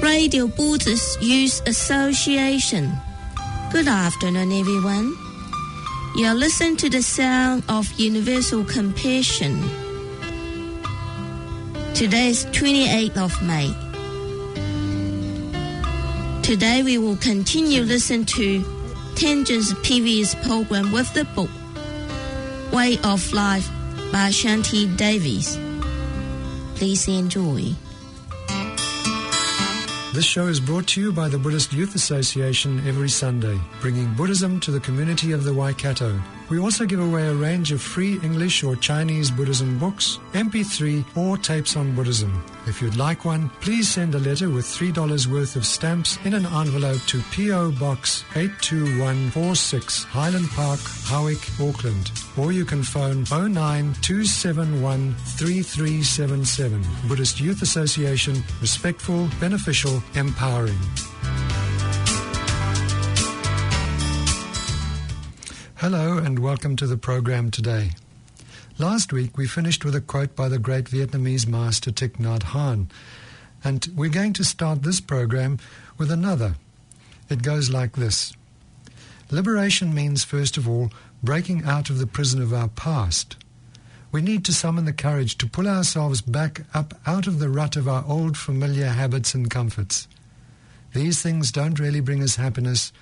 Radio 0.00 0.46
Buddhist 0.46 1.20
Youth 1.20 1.60
Association. 1.66 2.92
Good 3.72 3.88
afternoon, 3.88 4.52
everyone. 4.52 5.16
You're 6.14 6.34
listening 6.34 6.76
to 6.76 6.88
the 6.88 7.02
sound 7.02 7.64
of 7.68 7.90
universal 7.98 8.62
compassion. 8.62 9.60
Today 11.92 12.28
is 12.28 12.46
28th 12.46 13.16
of 13.16 13.42
May. 13.42 13.74
Today 16.42 16.84
we 16.84 16.98
will 16.98 17.16
continue 17.16 17.82
listening 17.82 18.26
to 18.26 18.60
Tenzin's 19.16 19.74
previous 19.82 20.36
program 20.36 20.92
with 20.92 21.12
the 21.14 21.24
book 21.34 21.50
Way 22.72 22.96
of 23.02 23.32
Life 23.32 23.68
by 24.12 24.30
Shantideva. 24.30 25.66
Please 26.76 27.08
enjoy. 27.08 27.74
This 30.18 30.26
show 30.26 30.48
is 30.48 30.58
brought 30.58 30.88
to 30.88 31.00
you 31.00 31.12
by 31.12 31.28
the 31.28 31.38
Buddhist 31.38 31.72
Youth 31.72 31.94
Association 31.94 32.84
every 32.88 33.08
Sunday, 33.08 33.56
bringing 33.80 34.12
Buddhism 34.14 34.58
to 34.58 34.72
the 34.72 34.80
community 34.80 35.30
of 35.30 35.44
the 35.44 35.54
Waikato. 35.54 36.20
We 36.50 36.58
also 36.58 36.86
give 36.86 37.00
away 37.00 37.26
a 37.26 37.34
range 37.34 37.72
of 37.72 37.82
free 37.82 38.18
English 38.22 38.64
or 38.64 38.74
Chinese 38.74 39.30
Buddhism 39.30 39.78
books, 39.78 40.18
MP3, 40.32 41.04
or 41.14 41.36
tapes 41.36 41.76
on 41.76 41.94
Buddhism. 41.94 42.42
If 42.66 42.80
you'd 42.80 42.96
like 42.96 43.26
one, 43.26 43.50
please 43.60 43.88
send 43.88 44.14
a 44.14 44.18
letter 44.18 44.48
with 44.48 44.64
$3 44.64 45.26
worth 45.26 45.56
of 45.56 45.66
stamps 45.66 46.18
in 46.24 46.32
an 46.32 46.46
envelope 46.46 47.02
to 47.08 47.20
P.O. 47.32 47.72
Box 47.72 48.24
82146, 48.34 50.04
Highland 50.04 50.48
Park, 50.50 50.80
Howick, 51.04 51.50
Auckland. 51.60 52.10
Or 52.38 52.50
you 52.50 52.64
can 52.64 52.82
phone 52.82 53.24
09271 53.24 55.14
3377. 55.14 56.82
Buddhist 57.08 57.40
Youth 57.40 57.60
Association, 57.60 58.42
respectful, 58.62 59.28
beneficial, 59.38 60.02
empowering. 60.14 60.78
Hello 65.80 66.18
and 66.18 66.40
welcome 66.40 66.74
to 66.74 66.88
the 66.88 66.96
program 66.96 67.52
today. 67.52 67.92
Last 68.78 69.12
week 69.12 69.38
we 69.38 69.46
finished 69.46 69.84
with 69.84 69.94
a 69.94 70.00
quote 70.00 70.34
by 70.34 70.48
the 70.48 70.58
great 70.58 70.86
Vietnamese 70.86 71.46
master 71.46 71.92
Thich 71.92 72.16
Nhat 72.16 72.40
Hanh, 72.46 72.88
and 73.62 73.86
we're 73.94 74.10
going 74.10 74.32
to 74.32 74.44
start 74.44 74.82
this 74.82 75.00
program 75.00 75.60
with 75.96 76.10
another. 76.10 76.56
It 77.30 77.44
goes 77.44 77.70
like 77.70 77.92
this 77.92 78.32
Liberation 79.30 79.94
means, 79.94 80.24
first 80.24 80.56
of 80.56 80.68
all, 80.68 80.90
breaking 81.22 81.62
out 81.62 81.90
of 81.90 82.00
the 82.00 82.08
prison 82.08 82.42
of 82.42 82.52
our 82.52 82.66
past. 82.66 83.36
We 84.10 84.20
need 84.20 84.44
to 84.46 84.52
summon 84.52 84.84
the 84.84 84.92
courage 84.92 85.38
to 85.38 85.46
pull 85.46 85.68
ourselves 85.68 86.20
back 86.22 86.62
up 86.74 86.94
out 87.06 87.28
of 87.28 87.38
the 87.38 87.50
rut 87.50 87.76
of 87.76 87.86
our 87.86 88.04
old 88.04 88.36
familiar 88.36 88.88
habits 88.88 89.32
and 89.32 89.48
comforts. 89.48 90.08
These 90.92 91.22
things 91.22 91.52
don't 91.52 91.78
really 91.78 92.00
bring 92.00 92.20
us 92.20 92.34
happiness, 92.34 92.92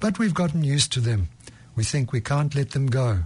but 0.00 0.18
we've 0.18 0.34
gotten 0.34 0.62
used 0.62 0.92
to 0.92 1.00
them. 1.00 1.30
We 1.76 1.84
think 1.84 2.10
we 2.10 2.20
can't 2.20 2.54
let 2.54 2.70
them 2.70 2.86
go. 2.86 3.24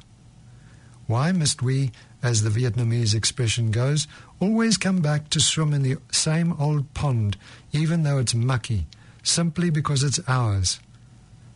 Why 1.07 1.33
must 1.33 1.63
we, 1.63 1.93
as 2.23 2.43
the 2.43 2.51
Vietnamese 2.51 3.15
expression 3.15 3.71
goes, 3.71 4.07
always 4.41 4.77
come 4.77 5.01
back 5.01 5.31
to 5.31 5.41
swim 5.41 5.73
in 5.73 5.83
the 5.83 5.97
same 6.13 6.53
old 6.53 6.93
pond, 6.93 7.37
even 7.73 8.03
though 8.03 8.19
it's 8.19 8.35
mucky, 8.35 8.87
simply 9.23 9.71
because 9.71 10.03
it's 10.03 10.21
ours? 10.29 10.81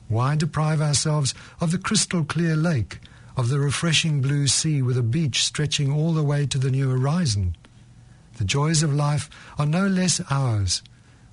Why 0.09 0.37
deprive 0.37 0.81
ourselves 0.81 1.35
of 1.61 1.71
the 1.71 1.79
crystal 1.79 2.25
clear 2.25 2.57
lake, 2.57 3.01
of 3.37 3.49
the 3.49 3.59
refreshing 3.59 4.21
blue 4.21 4.47
sea 4.47 4.81
with 4.83 4.97
a 4.97 5.03
beach 5.03 5.45
stretching 5.45 5.91
all 5.93 6.13
the 6.13 6.23
way 6.23 6.47
to 6.47 6.59
the 6.59 6.71
new 6.71 6.91
horizon? 6.91 7.57
The 8.37 8.45
joys 8.45 8.83
of 8.83 8.95
life 8.95 9.31
are 9.59 9.67
no 9.67 9.87
less 9.87 10.21
ours. 10.31 10.83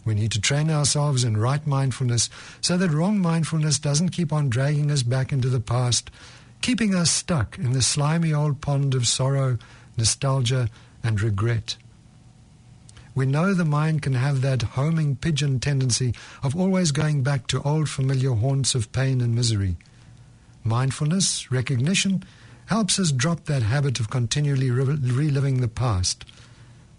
We 0.03 0.15
need 0.15 0.31
to 0.31 0.41
train 0.41 0.69
ourselves 0.71 1.23
in 1.23 1.37
right 1.37 1.65
mindfulness 1.65 2.29
so 2.59 2.77
that 2.77 2.89
wrong 2.89 3.19
mindfulness 3.19 3.77
doesn't 3.79 4.09
keep 4.09 4.33
on 4.33 4.49
dragging 4.49 4.89
us 4.89 5.03
back 5.03 5.31
into 5.31 5.49
the 5.49 5.59
past, 5.59 6.09
keeping 6.61 6.95
us 6.95 7.11
stuck 7.11 7.57
in 7.57 7.73
the 7.73 7.81
slimy 7.81 8.33
old 8.33 8.61
pond 8.61 8.95
of 8.95 9.07
sorrow, 9.07 9.57
nostalgia, 9.97 10.69
and 11.03 11.21
regret. 11.21 11.77
We 13.13 13.25
know 13.25 13.53
the 13.53 13.65
mind 13.65 14.01
can 14.01 14.13
have 14.13 14.41
that 14.41 14.61
homing 14.61 15.17
pigeon 15.17 15.59
tendency 15.59 16.13
of 16.41 16.55
always 16.55 16.91
going 16.91 17.23
back 17.23 17.47
to 17.47 17.61
old 17.63 17.89
familiar 17.89 18.31
haunts 18.31 18.73
of 18.73 18.91
pain 18.91 19.19
and 19.19 19.35
misery. 19.35 19.75
Mindfulness, 20.63 21.51
recognition, 21.51 22.23
helps 22.67 22.99
us 22.99 23.11
drop 23.11 23.45
that 23.45 23.63
habit 23.63 23.99
of 23.99 24.09
continually 24.09 24.71
re- 24.71 24.83
reliving 24.85 25.59
the 25.59 25.67
past. 25.67 26.23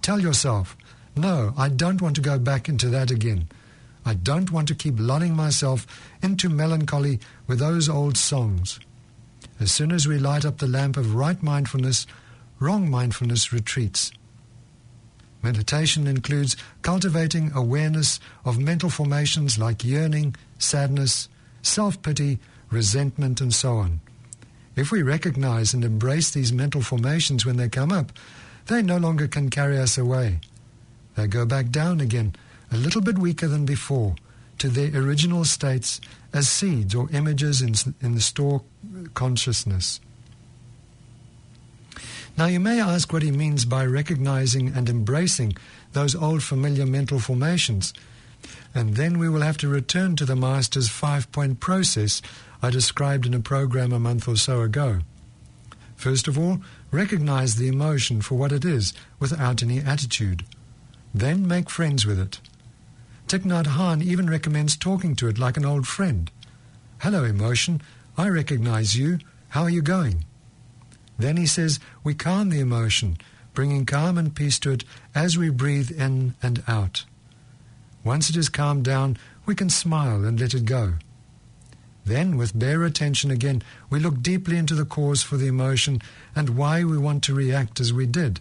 Tell 0.03 0.21
yourself, 0.21 0.77
no, 1.17 1.53
I 1.57 1.69
don't 1.69 2.01
want 2.01 2.17
to 2.17 2.23
go 2.23 2.39
back 2.39 2.69
into 2.69 2.89
that 2.89 3.11
again. 3.11 3.49
I 4.05 4.15
don't 4.15 4.51
want 4.51 4.69
to 4.69 4.75
keep 4.75 4.99
lulling 4.99 5.37
myself 5.37 5.87
into 6.23 6.49
melancholy 6.49 7.21
with 7.47 7.59
those 7.59 7.89
old 7.89 8.17
songs. 8.17 8.81
As 9.61 9.71
soon 9.71 9.93
as 9.93 10.09
we 10.09 10.19
light 10.19 10.45
up 10.45 10.59
the 10.59 10.67
lamp 10.67 10.97
of 10.97 11.15
right 11.15 11.41
mindfulness, 11.43 12.07
wrong 12.59 12.91
mindfulness 12.91 13.53
retreats. 13.53 14.13
Meditation 15.43 16.07
includes 16.07 16.57
cultivating 16.83 17.53
awareness 17.55 18.21
of 18.45 18.59
mental 18.59 18.91
formations 18.91 19.59
like 19.59 19.85
yearning, 19.85 20.35
sadness, 20.59 21.29
self 21.63 22.01
pity, 22.03 22.39
resentment, 22.71 23.41
and 23.41 23.53
so 23.53 23.77
on. 23.77 24.01
If 24.75 24.91
we 24.91 25.03
recognize 25.03 25.75
and 25.75 25.85
embrace 25.85 26.31
these 26.31 26.53
mental 26.53 26.81
formations 26.81 27.45
when 27.45 27.57
they 27.57 27.69
come 27.69 27.93
up, 27.93 28.13
they 28.67 28.83
no 28.83 28.97
longer 28.97 29.29
can 29.29 29.51
carry 29.51 29.79
us 29.79 29.99
away. 29.99 30.41
They 31.15 31.27
go 31.27 31.45
back 31.45 31.71
down 31.71 32.01
again, 32.01 32.35
a 32.71 32.77
little 32.77 33.01
bit 33.01 33.19
weaker 33.19 33.49
than 33.49 33.65
before, 33.67 34.17
to 34.59 34.69
their 34.69 34.95
original 35.01 35.45
states 35.45 36.01
as 36.33 36.49
seeds 36.49 36.95
or 36.95 37.09
images 37.13 37.61
in, 37.61 37.75
in 38.01 38.15
the 38.15 38.21
store 38.21 38.63
consciousness. 39.15 40.01
Now, 42.39 42.47
you 42.47 42.61
may 42.61 42.81
ask 42.81 43.13
what 43.13 43.23
he 43.23 43.31
means 43.31 43.65
by 43.67 43.85
recognizing 43.85 44.69
and 44.69 44.89
embracing 44.89 45.55
those 45.93 46.15
old 46.15 46.43
familiar 46.43 46.87
mental 46.87 47.19
formations. 47.19 47.93
And 48.75 48.97
then 48.97 49.19
we 49.19 49.29
will 49.29 49.43
have 49.43 49.59
to 49.59 49.69
return 49.69 50.17
to 50.17 50.25
the 50.25 50.35
Master's 50.35 50.89
five 50.89 51.31
point 51.31 51.61
process 51.61 52.23
I 52.63 52.71
described 52.71 53.27
in 53.27 53.35
a 53.35 53.41
program 53.41 53.93
a 53.93 53.99
month 53.99 54.27
or 54.27 54.37
so 54.37 54.63
ago. 54.63 55.01
First 55.97 56.27
of 56.27 56.39
all, 56.39 56.61
recognize 56.91 57.57
the 57.57 57.69
emotion 57.69 58.23
for 58.23 58.37
what 58.37 58.53
it 58.53 58.65
is 58.65 58.95
without 59.19 59.63
any 59.63 59.81
attitude. 59.81 60.45
Then 61.15 61.47
make 61.47 61.69
friends 61.69 62.07
with 62.07 62.19
it. 62.19 62.41
Thich 63.29 63.45
Nhat 63.45 63.65
Hanh 63.65 64.03
even 64.03 64.29
recommends 64.29 64.77
talking 64.77 65.15
to 65.17 65.29
it 65.29 65.39
like 65.39 65.57
an 65.57 65.65
old 65.65 65.87
friend. 65.87 66.31
Hello, 66.99 67.25
emotion. 67.25 67.81
I 68.17 68.29
recognize 68.29 68.97
you. 68.97 69.19
How 69.51 69.63
are 69.63 69.71
you 69.71 69.83
going? 69.83 70.25
Then 71.19 71.37
he 71.37 71.47
says 71.47 71.81
we 72.03 72.15
calm 72.15 72.49
the 72.49 72.61
emotion, 72.61 73.19
bringing 73.55 73.87
calm 73.87 74.19
and 74.19 74.35
peace 74.35 74.59
to 74.61 74.71
it 74.71 74.85
as 75.15 75.37
we 75.37 75.51
breathe 75.51 75.91
in 75.91 76.35
and 76.43 76.63
out. 76.67 77.05
Once 78.05 78.31
it 78.31 78.37
is 78.37 78.49
calmed 78.49 78.85
down, 78.85 79.17
we 79.47 79.55
can 79.55 79.71
smile 79.71 80.25
and 80.25 80.41
let 80.41 80.55
it 80.55 80.65
go. 80.65 80.95
Then, 82.05 82.37
with 82.37 82.59
bare 82.59 82.83
attention 82.83 83.31
again, 83.31 83.63
we 83.89 84.01
look 84.01 84.23
deeply 84.23 84.57
into 84.57 84.75
the 84.75 84.85
cause 84.85 85.23
for 85.23 85.37
the 85.37 85.47
emotion 85.47 86.01
and 86.35 86.57
why 86.57 86.83
we 86.83 86.99
want 86.99 87.23
to 87.25 87.35
react 87.35 87.79
as 87.79 87.93
we 87.93 88.07
did. 88.07 88.41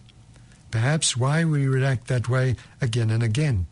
Perhaps 0.71 1.17
why 1.17 1.43
we 1.43 1.67
react 1.67 2.07
that 2.07 2.29
way 2.29 2.55
again 2.79 3.09
and 3.09 3.21
again. 3.21 3.67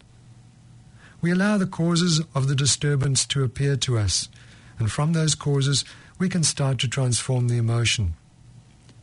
We 1.21 1.31
allow 1.31 1.57
the 1.57 1.67
causes 1.67 2.21
of 2.35 2.47
the 2.47 2.55
disturbance 2.55 3.25
to 3.27 3.43
appear 3.43 3.75
to 3.77 3.97
us, 3.97 4.29
and 4.77 4.91
from 4.91 5.13
those 5.13 5.35
causes 5.35 5.83
we 6.17 6.29
can 6.29 6.43
start 6.43 6.79
to 6.79 6.87
transform 6.87 7.47
the 7.47 7.57
emotion. 7.57 8.13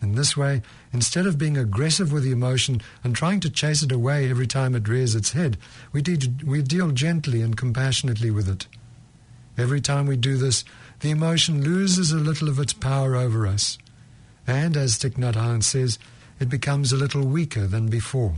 In 0.02 0.14
this 0.14 0.36
way, 0.36 0.62
instead 0.92 1.26
of 1.26 1.38
being 1.38 1.56
aggressive 1.56 2.12
with 2.12 2.22
the 2.22 2.30
emotion 2.30 2.82
and 3.02 3.16
trying 3.16 3.40
to 3.40 3.50
chase 3.50 3.82
it 3.82 3.90
away 3.90 4.28
every 4.28 4.46
time 4.46 4.74
it 4.74 4.88
rears 4.88 5.14
its 5.14 5.32
head, 5.32 5.56
we, 5.92 6.02
de- 6.02 6.44
we 6.44 6.60
deal 6.60 6.90
gently 6.90 7.40
and 7.40 7.56
compassionately 7.56 8.31
with 8.31 8.49
it. 8.49 8.66
Every 9.56 9.81
time 9.81 10.06
we 10.06 10.16
do 10.16 10.37
this, 10.37 10.64
the 11.00 11.10
emotion 11.10 11.64
loses 11.64 12.12
a 12.12 12.16
little 12.16 12.49
of 12.49 12.58
its 12.58 12.75
power 12.75 13.16
over 13.16 13.46
us. 13.46 13.78
And, 14.46 14.76
as 14.76 14.99
Thich 14.99 15.14
Nhat 15.14 15.32
Hanh 15.32 15.62
says, 15.62 15.99
it 16.38 16.49
becomes 16.49 16.93
a 16.93 16.97
little 16.97 17.27
weaker 17.27 17.67
than 17.67 17.88
before. 17.88 18.37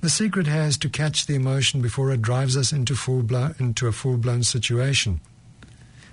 The 0.00 0.10
secret 0.10 0.46
here 0.46 0.62
is 0.62 0.78
to 0.78 0.88
catch 0.88 1.26
the 1.26 1.34
emotion 1.34 1.82
before 1.82 2.10
it 2.10 2.22
drives 2.22 2.56
us 2.56 2.72
into, 2.72 2.94
full 2.94 3.22
blo- 3.22 3.54
into 3.58 3.86
a 3.86 3.92
full 3.92 4.16
blown 4.16 4.42
situation. 4.42 5.20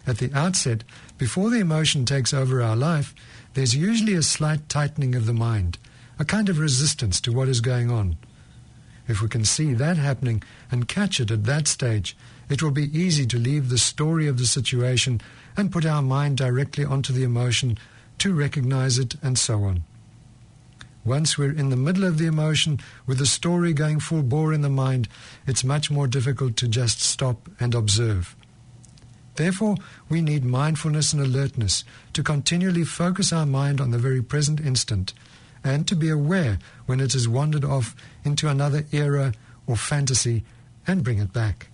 At 0.06 0.18
the 0.18 0.32
outset, 0.34 0.84
before 1.18 1.50
the 1.50 1.60
emotion 1.60 2.06
takes 2.06 2.34
over 2.34 2.62
our 2.62 2.76
life, 2.76 3.16
there's 3.54 3.76
usually 3.76 4.14
a 4.14 4.24
slight 4.24 4.70
tightening 4.70 5.16
of 5.16 5.26
the 5.26 5.34
mind, 5.34 5.78
a 6.20 6.26
kind 6.26 6.50
of 6.50 6.60
resistance 6.60 7.22
to 7.22 7.32
what 7.32 7.48
is 7.48 7.62
going 7.62 7.90
on. 7.90 8.18
If 9.08 9.22
we 9.22 9.30
can 9.30 9.46
see 9.46 9.74
that 9.74 9.98
happening 9.98 10.44
and 10.70 10.88
catch 10.88 11.20
it 11.20 11.32
at 11.32 11.46
that 11.46 11.68
stage, 11.68 12.16
it 12.50 12.62
will 12.62 12.72
be 12.72 12.98
easy 12.98 13.26
to 13.28 13.38
leave 13.38 13.70
the 13.70 13.78
story 13.78 14.28
of 14.28 14.38
the 14.38 14.46
situation 14.46 15.22
and 15.56 15.72
put 15.72 15.86
our 15.86 16.02
mind 16.02 16.38
directly 16.38 16.84
onto 16.84 17.14
the 17.14 17.24
emotion 17.24 17.78
to 18.20 18.34
recognize 18.34 19.00
it 19.00 19.16
and 19.22 19.38
so 19.38 19.64
on. 19.64 19.84
Once 21.08 21.38
we're 21.38 21.58
in 21.58 21.70
the 21.70 21.78
middle 21.78 22.04
of 22.04 22.18
the 22.18 22.26
emotion 22.26 22.82
with 23.06 23.18
the 23.18 23.26
story 23.26 23.72
going 23.72 23.98
full 23.98 24.22
bore 24.22 24.52
in 24.52 24.60
the 24.60 24.70
mind, 24.70 25.08
it's 25.48 25.64
much 25.64 25.90
more 25.90 26.06
difficult 26.06 26.58
to 26.58 26.68
just 26.68 27.00
stop 27.00 27.50
and 27.62 27.74
observe. 27.74 28.36
Therefore, 29.36 29.78
we 30.10 30.22
need 30.22 30.44
mindfulness 30.44 31.14
and 31.14 31.22
alertness 31.22 31.86
to 32.12 32.24
continually 32.24 32.84
focus 32.84 33.32
our 33.32 33.46
mind 33.46 33.80
on 33.80 33.92
the 33.92 33.98
very 33.98 34.22
present 34.22 34.60
instant 34.60 35.14
and 35.64 35.88
to 35.88 35.96
be 35.96 36.10
aware 36.10 36.60
when 36.88 37.00
it 37.00 37.14
has 37.14 37.26
wandered 37.26 37.64
off 37.64 37.96
into 38.26 38.50
another 38.50 38.84
era 38.92 39.32
or 39.66 39.78
fantasy 39.78 40.44
and 40.86 41.06
bring 41.06 41.20
it 41.20 41.32
back. 41.32 41.68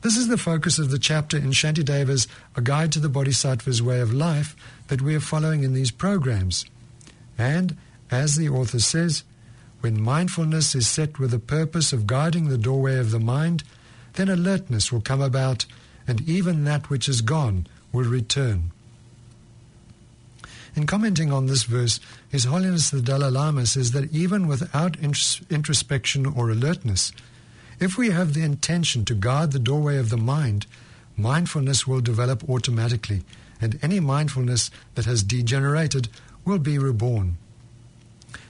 This 0.00 0.16
is 0.16 0.28
the 0.28 0.38
focus 0.38 0.78
of 0.78 0.90
the 0.90 0.98
chapter 0.98 1.36
in 1.36 1.50
Shantideva's 1.50 2.28
A 2.56 2.62
Guide 2.62 2.92
to 2.92 2.98
the 2.98 3.10
Bodhisattva's 3.10 3.82
Way 3.82 4.00
of 4.00 4.14
Life 4.14 4.56
that 4.86 5.02
we 5.02 5.14
are 5.14 5.20
following 5.20 5.64
in 5.64 5.74
these 5.74 5.90
programs. 5.90 6.64
And, 7.38 7.76
as 8.10 8.36
the 8.36 8.48
author 8.48 8.80
says, 8.80 9.22
when 9.80 10.00
mindfulness 10.00 10.74
is 10.74 10.88
set 10.88 11.20
with 11.20 11.30
the 11.30 11.38
purpose 11.38 11.92
of 11.92 12.06
guiding 12.06 12.48
the 12.48 12.58
doorway 12.58 12.98
of 12.98 13.12
the 13.12 13.20
mind, 13.20 13.62
then 14.14 14.28
alertness 14.28 14.90
will 14.90 15.00
come 15.00 15.22
about, 15.22 15.64
and 16.06 16.20
even 16.28 16.64
that 16.64 16.90
which 16.90 17.08
is 17.08 17.20
gone 17.20 17.66
will 17.92 18.04
return. 18.04 18.72
In 20.74 20.86
commenting 20.86 21.32
on 21.32 21.46
this 21.46 21.62
verse, 21.62 22.00
His 22.28 22.44
Holiness 22.44 22.90
the 22.90 23.00
Dalai 23.00 23.30
Lama 23.30 23.66
says 23.66 23.92
that 23.92 24.12
even 24.12 24.48
without 24.48 24.96
introspection 24.98 26.26
or 26.26 26.50
alertness, 26.50 27.12
if 27.80 27.96
we 27.96 28.10
have 28.10 28.34
the 28.34 28.42
intention 28.42 29.04
to 29.04 29.14
guard 29.14 29.52
the 29.52 29.58
doorway 29.58 29.98
of 29.98 30.10
the 30.10 30.16
mind, 30.16 30.66
mindfulness 31.16 31.86
will 31.86 32.00
develop 32.00 32.48
automatically, 32.48 33.22
and 33.60 33.78
any 33.82 34.00
mindfulness 34.00 34.70
that 34.94 35.04
has 35.04 35.22
degenerated 35.22 36.08
will 36.48 36.58
be 36.58 36.78
reborn. 36.78 37.36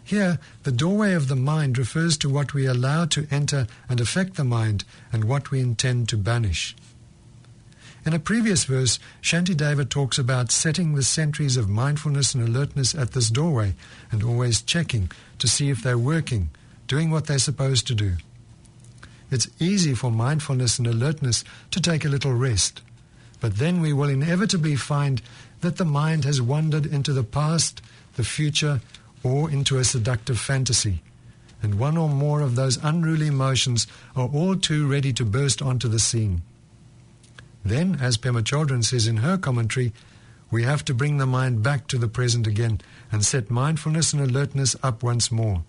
Here, 0.05 0.39
the 0.63 0.73
doorway 0.73 1.13
of 1.13 1.29
the 1.29 1.37
mind 1.37 1.77
refers 1.77 2.17
to 2.19 2.31
what 2.31 2.55
we 2.55 2.65
allow 2.65 3.05
to 3.07 3.27
enter 3.31 3.67
and 3.91 4.01
affect 4.01 4.37
the 4.37 4.45
mind 4.45 4.85
and 5.13 5.25
what 5.25 5.51
we 5.51 5.61
intend 5.61 6.09
to 6.09 6.17
banish. 6.17 6.75
In 8.07 8.15
a 8.15 8.19
previous 8.19 8.65
verse, 8.65 8.99
Shantideva 9.21 9.87
talks 9.87 10.17
about 10.17 10.51
setting 10.51 10.95
the 10.95 11.03
sentries 11.03 11.59
of 11.59 11.69
mindfulness 11.69 12.35
and 12.35 12.49
alertness 12.49 12.95
at 12.95 13.13
this 13.13 13.29
doorway 13.29 13.75
and 14.11 14.23
always 14.23 14.63
checking 14.63 15.11
to 15.41 15.49
see 15.49 15.69
if 15.69 15.83
they're 15.83 15.99
working, 15.99 16.49
doing 16.87 17.11
what 17.11 17.27
they're 17.27 17.39
supposed 17.39 17.87
to 17.89 17.95
do. 17.95 18.15
It's 19.31 19.49
easy 19.59 19.93
for 19.93 20.11
mindfulness 20.11 20.79
and 20.79 20.87
alertness 20.87 21.45
to 21.73 21.81
take 21.81 22.05
a 22.05 22.09
little 22.09 22.33
rest, 22.33 22.81
but 23.41 23.57
then 23.57 23.81
we 23.81 23.93
will 23.93 24.09
inevitably 24.09 24.77
find 24.77 25.21
that 25.61 25.77
the 25.77 25.85
mind 25.85 26.25
has 26.25 26.41
wandered 26.41 26.87
into 26.87 27.13
the 27.13 27.25
past, 27.25 27.83
the 28.17 28.25
future, 28.25 28.81
or 29.23 29.51
into 29.51 29.79
a 29.79 29.85
seductive 29.85 30.39
fantasy. 30.39 31.03
And 31.63 31.79
one 31.79 31.97
or 31.97 32.09
more 32.09 32.41
of 32.41 32.55
those 32.55 32.79
unruly 32.83 33.27
emotions 33.27 33.87
are 34.15 34.29
all 34.29 34.57
too 34.57 34.87
ready 34.87 35.13
to 35.15 35.25
burst 35.25 35.61
onto 35.61 35.89
the 35.89 35.99
scene. 35.99 36.43
Then, 37.65 37.99
as 38.01 38.17
Pema 38.17 38.43
Chodron 38.43 38.85
says 38.85 39.07
in 39.09 39.19
her 39.19 39.37
commentary, 39.37 39.93
we 40.51 40.63
have 40.63 40.85
to 40.87 40.95
bring 40.95 41.19
the 41.19 41.27
mind 41.27 41.63
back 41.63 41.89
to 41.89 41.99
the 41.99 42.09
present 42.09 42.47
again 42.47 42.81
and 43.13 43.25
set 43.25 43.51
mindfulness 43.51 44.13
and 44.13 44.23
alertness 44.23 44.77
up 44.83 45.03
once 45.03 45.31
more. 45.31 45.65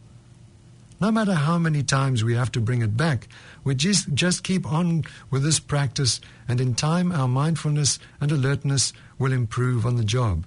No 1.01 1.11
matter 1.11 1.33
how 1.33 1.57
many 1.57 1.81
times 1.81 2.23
we 2.23 2.35
have 2.35 2.51
to 2.51 2.59
bring 2.59 2.81
it 2.81 2.97
back, 2.97 3.29
we 3.63 3.73
just, 3.73 4.13
just 4.13 4.43
keep 4.43 4.69
on 4.69 5.03
with 5.31 5.43
this 5.43 5.59
practice, 5.59 6.19
and 6.47 6.59
in 6.59 6.75
time 6.75 7.11
our 7.11 7.27
mindfulness 7.27 7.99
and 8.19 8.31
alertness 8.31 8.91
will 9.17 9.31
improve 9.31 9.85
on 9.85 9.95
the 9.95 10.03
job. 10.03 10.45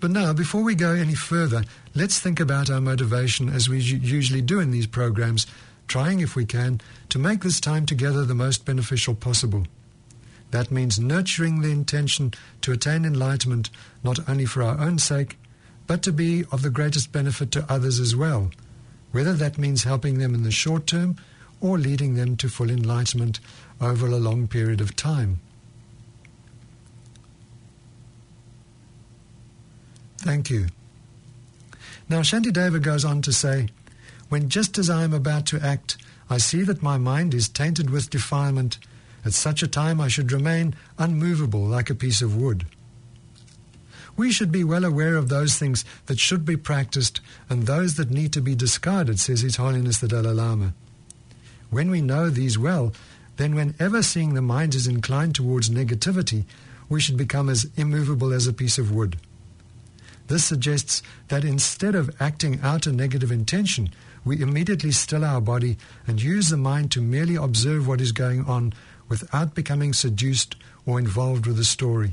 But 0.00 0.10
now, 0.10 0.32
before 0.32 0.62
we 0.62 0.74
go 0.74 0.92
any 0.92 1.14
further, 1.14 1.62
let's 1.94 2.18
think 2.18 2.40
about 2.40 2.68
our 2.68 2.80
motivation 2.80 3.48
as 3.48 3.68
we 3.68 3.80
usually 3.80 4.42
do 4.42 4.60
in 4.60 4.70
these 4.70 4.86
programs, 4.86 5.46
trying, 5.86 6.20
if 6.20 6.34
we 6.34 6.44
can, 6.44 6.80
to 7.08 7.18
make 7.18 7.42
this 7.42 7.60
time 7.60 7.86
together 7.86 8.24
the 8.24 8.34
most 8.34 8.64
beneficial 8.64 9.14
possible. 9.14 9.64
That 10.50 10.70
means 10.70 10.98
nurturing 10.98 11.62
the 11.62 11.70
intention 11.70 12.34
to 12.60 12.72
attain 12.72 13.04
enlightenment 13.04 13.70
not 14.02 14.28
only 14.28 14.44
for 14.44 14.62
our 14.62 14.78
own 14.78 14.98
sake, 14.98 15.38
but 15.86 16.02
to 16.02 16.12
be 16.12 16.44
of 16.52 16.62
the 16.62 16.70
greatest 16.70 17.12
benefit 17.12 17.50
to 17.52 17.66
others 17.68 18.00
as 18.00 18.16
well, 18.16 18.50
whether 19.10 19.32
that 19.34 19.58
means 19.58 19.84
helping 19.84 20.18
them 20.18 20.34
in 20.34 20.42
the 20.42 20.50
short 20.50 20.86
term 20.86 21.16
or 21.60 21.78
leading 21.78 22.14
them 22.14 22.36
to 22.36 22.48
full 22.48 22.70
enlightenment 22.70 23.40
over 23.80 24.06
a 24.06 24.16
long 24.16 24.48
period 24.48 24.80
of 24.80 24.96
time. 24.96 25.40
Thank 30.18 30.50
you. 30.50 30.66
Now, 32.08 32.20
Shantideva 32.20 32.80
goes 32.80 33.04
on 33.04 33.22
to 33.22 33.32
say, 33.32 33.68
When 34.28 34.48
just 34.48 34.78
as 34.78 34.88
I 34.88 35.02
am 35.02 35.12
about 35.12 35.46
to 35.46 35.60
act, 35.60 35.96
I 36.30 36.38
see 36.38 36.62
that 36.62 36.82
my 36.82 36.96
mind 36.96 37.34
is 37.34 37.48
tainted 37.48 37.90
with 37.90 38.10
defilement, 38.10 38.78
at 39.24 39.34
such 39.34 39.62
a 39.62 39.68
time 39.68 40.00
I 40.00 40.08
should 40.08 40.32
remain 40.32 40.74
unmovable 40.98 41.64
like 41.64 41.90
a 41.90 41.94
piece 41.94 42.22
of 42.22 42.36
wood. 42.36 42.66
We 44.16 44.30
should 44.30 44.52
be 44.52 44.64
well 44.64 44.84
aware 44.84 45.16
of 45.16 45.28
those 45.28 45.58
things 45.58 45.84
that 46.06 46.18
should 46.18 46.44
be 46.44 46.56
practiced 46.56 47.20
and 47.48 47.66
those 47.66 47.96
that 47.96 48.10
need 48.10 48.32
to 48.34 48.40
be 48.40 48.54
discarded, 48.54 49.18
says 49.18 49.40
His 49.40 49.56
Holiness 49.56 49.98
the 49.98 50.08
Dalai 50.08 50.34
Lama. 50.34 50.74
When 51.70 51.90
we 51.90 52.02
know 52.02 52.28
these 52.28 52.58
well, 52.58 52.92
then 53.36 53.54
whenever 53.54 54.02
seeing 54.02 54.34
the 54.34 54.42
mind 54.42 54.74
is 54.74 54.86
inclined 54.86 55.34
towards 55.34 55.70
negativity, 55.70 56.44
we 56.88 57.00
should 57.00 57.16
become 57.16 57.48
as 57.48 57.66
immovable 57.76 58.32
as 58.32 58.46
a 58.46 58.52
piece 58.52 58.76
of 58.76 58.92
wood. 58.92 59.16
This 60.28 60.44
suggests 60.44 61.02
that 61.28 61.44
instead 61.44 61.94
of 61.94 62.14
acting 62.20 62.60
out 62.62 62.86
a 62.86 62.92
negative 62.92 63.32
intention, 63.32 63.90
we 64.24 64.40
immediately 64.40 64.92
still 64.92 65.24
our 65.24 65.40
body 65.40 65.78
and 66.06 66.22
use 66.22 66.50
the 66.50 66.56
mind 66.56 66.90
to 66.92 67.00
merely 67.00 67.34
observe 67.34 67.88
what 67.88 68.00
is 68.00 68.12
going 68.12 68.44
on 68.44 68.72
without 69.08 69.54
becoming 69.54 69.92
seduced 69.92 70.54
or 70.86 70.98
involved 70.98 71.46
with 71.46 71.56
the 71.56 71.64
story. 71.64 72.12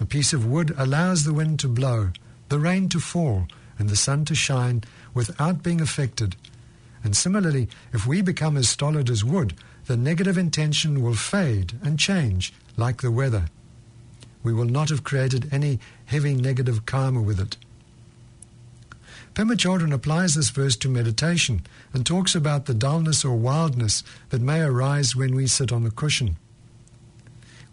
A 0.00 0.06
piece 0.06 0.32
of 0.32 0.46
wood 0.46 0.74
allows 0.76 1.24
the 1.24 1.34
wind 1.34 1.58
to 1.60 1.68
blow, 1.68 2.10
the 2.48 2.58
rain 2.58 2.88
to 2.90 3.00
fall, 3.00 3.46
and 3.78 3.88
the 3.88 3.96
sun 3.96 4.24
to 4.26 4.34
shine 4.34 4.84
without 5.14 5.62
being 5.62 5.80
affected. 5.80 6.36
And 7.04 7.16
similarly, 7.16 7.68
if 7.92 8.06
we 8.06 8.22
become 8.22 8.56
as 8.56 8.68
stolid 8.68 9.10
as 9.10 9.24
wood, 9.24 9.54
the 9.86 9.96
negative 9.96 10.36
intention 10.36 11.02
will 11.02 11.14
fade 11.14 11.74
and 11.82 11.98
change 11.98 12.52
like 12.76 13.02
the 13.02 13.10
weather. 13.10 13.46
We 14.42 14.52
will 14.52 14.66
not 14.66 14.90
have 14.90 15.04
created 15.04 15.48
any 15.52 15.80
heavy 16.06 16.34
negative 16.34 16.86
karma 16.86 17.22
with 17.22 17.40
it. 17.40 17.56
Pema 19.34 19.56
Chodron 19.56 19.92
applies 19.92 20.34
this 20.34 20.50
verse 20.50 20.76
to 20.76 20.88
meditation 20.88 21.62
and 21.92 22.04
talks 22.04 22.34
about 22.34 22.66
the 22.66 22.74
dullness 22.74 23.24
or 23.24 23.36
wildness 23.36 24.02
that 24.30 24.40
may 24.40 24.60
arise 24.60 25.14
when 25.14 25.34
we 25.34 25.46
sit 25.46 25.72
on 25.72 25.84
the 25.84 25.90
cushion. 25.90 26.36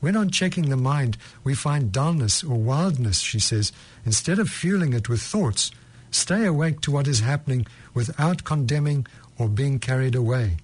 When 0.06 0.16
on 0.16 0.30
checking 0.30 0.70
the 0.70 0.78
mind 0.78 1.18
we 1.44 1.56
find 1.56 1.92
dullness 1.92 2.44
or 2.44 2.60
wildness, 2.60 3.22
she 3.22 3.40
says, 3.40 3.72
instead 4.06 4.38
of 4.38 4.52
fueling 4.52 4.94
it 4.94 5.10
with 5.10 5.20
thoughts, 5.20 5.72
stay 6.12 6.46
awake 6.46 6.80
to 6.82 6.92
what 6.92 7.08
is 7.08 7.22
happening 7.22 7.66
without 7.96 8.44
condemning 8.44 9.08
or 9.40 9.50
being 9.50 9.80
carried 9.80 10.14
away. 10.14 10.58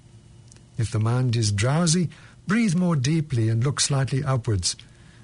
If 0.78 0.92
the 0.92 1.00
mind 1.00 1.36
is 1.36 1.52
drowsy, 1.52 2.10
breathe 2.46 2.76
more 2.76 2.96
deeply 2.96 3.50
and 3.50 3.64
look 3.64 3.80
slightly 3.80 4.24
upwards. 4.24 4.76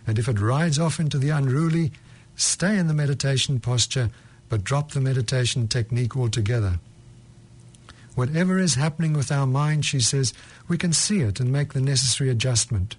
And 0.07 0.17
if 0.17 0.27
it 0.27 0.39
rides 0.39 0.79
off 0.79 0.99
into 0.99 1.19
the 1.19 1.29
unruly, 1.29 1.91
stay 2.35 2.75
in 2.75 2.87
the 2.87 2.95
meditation 2.95 3.59
posture 3.59 4.09
but 4.49 4.63
drop 4.63 4.93
the 4.93 4.99
meditation 4.99 5.67
technique 5.67 6.17
altogether. 6.17 6.79
Whatever 8.15 8.57
is 8.57 8.73
happening 8.73 9.13
with 9.13 9.31
our 9.31 9.45
mind, 9.45 9.85
she 9.85 9.99
says, 9.99 10.33
we 10.67 10.75
can 10.75 10.91
see 10.91 11.19
it 11.19 11.39
and 11.39 11.51
make 11.51 11.73
the 11.73 11.81
necessary 11.81 12.31
adjustment. 12.31 12.95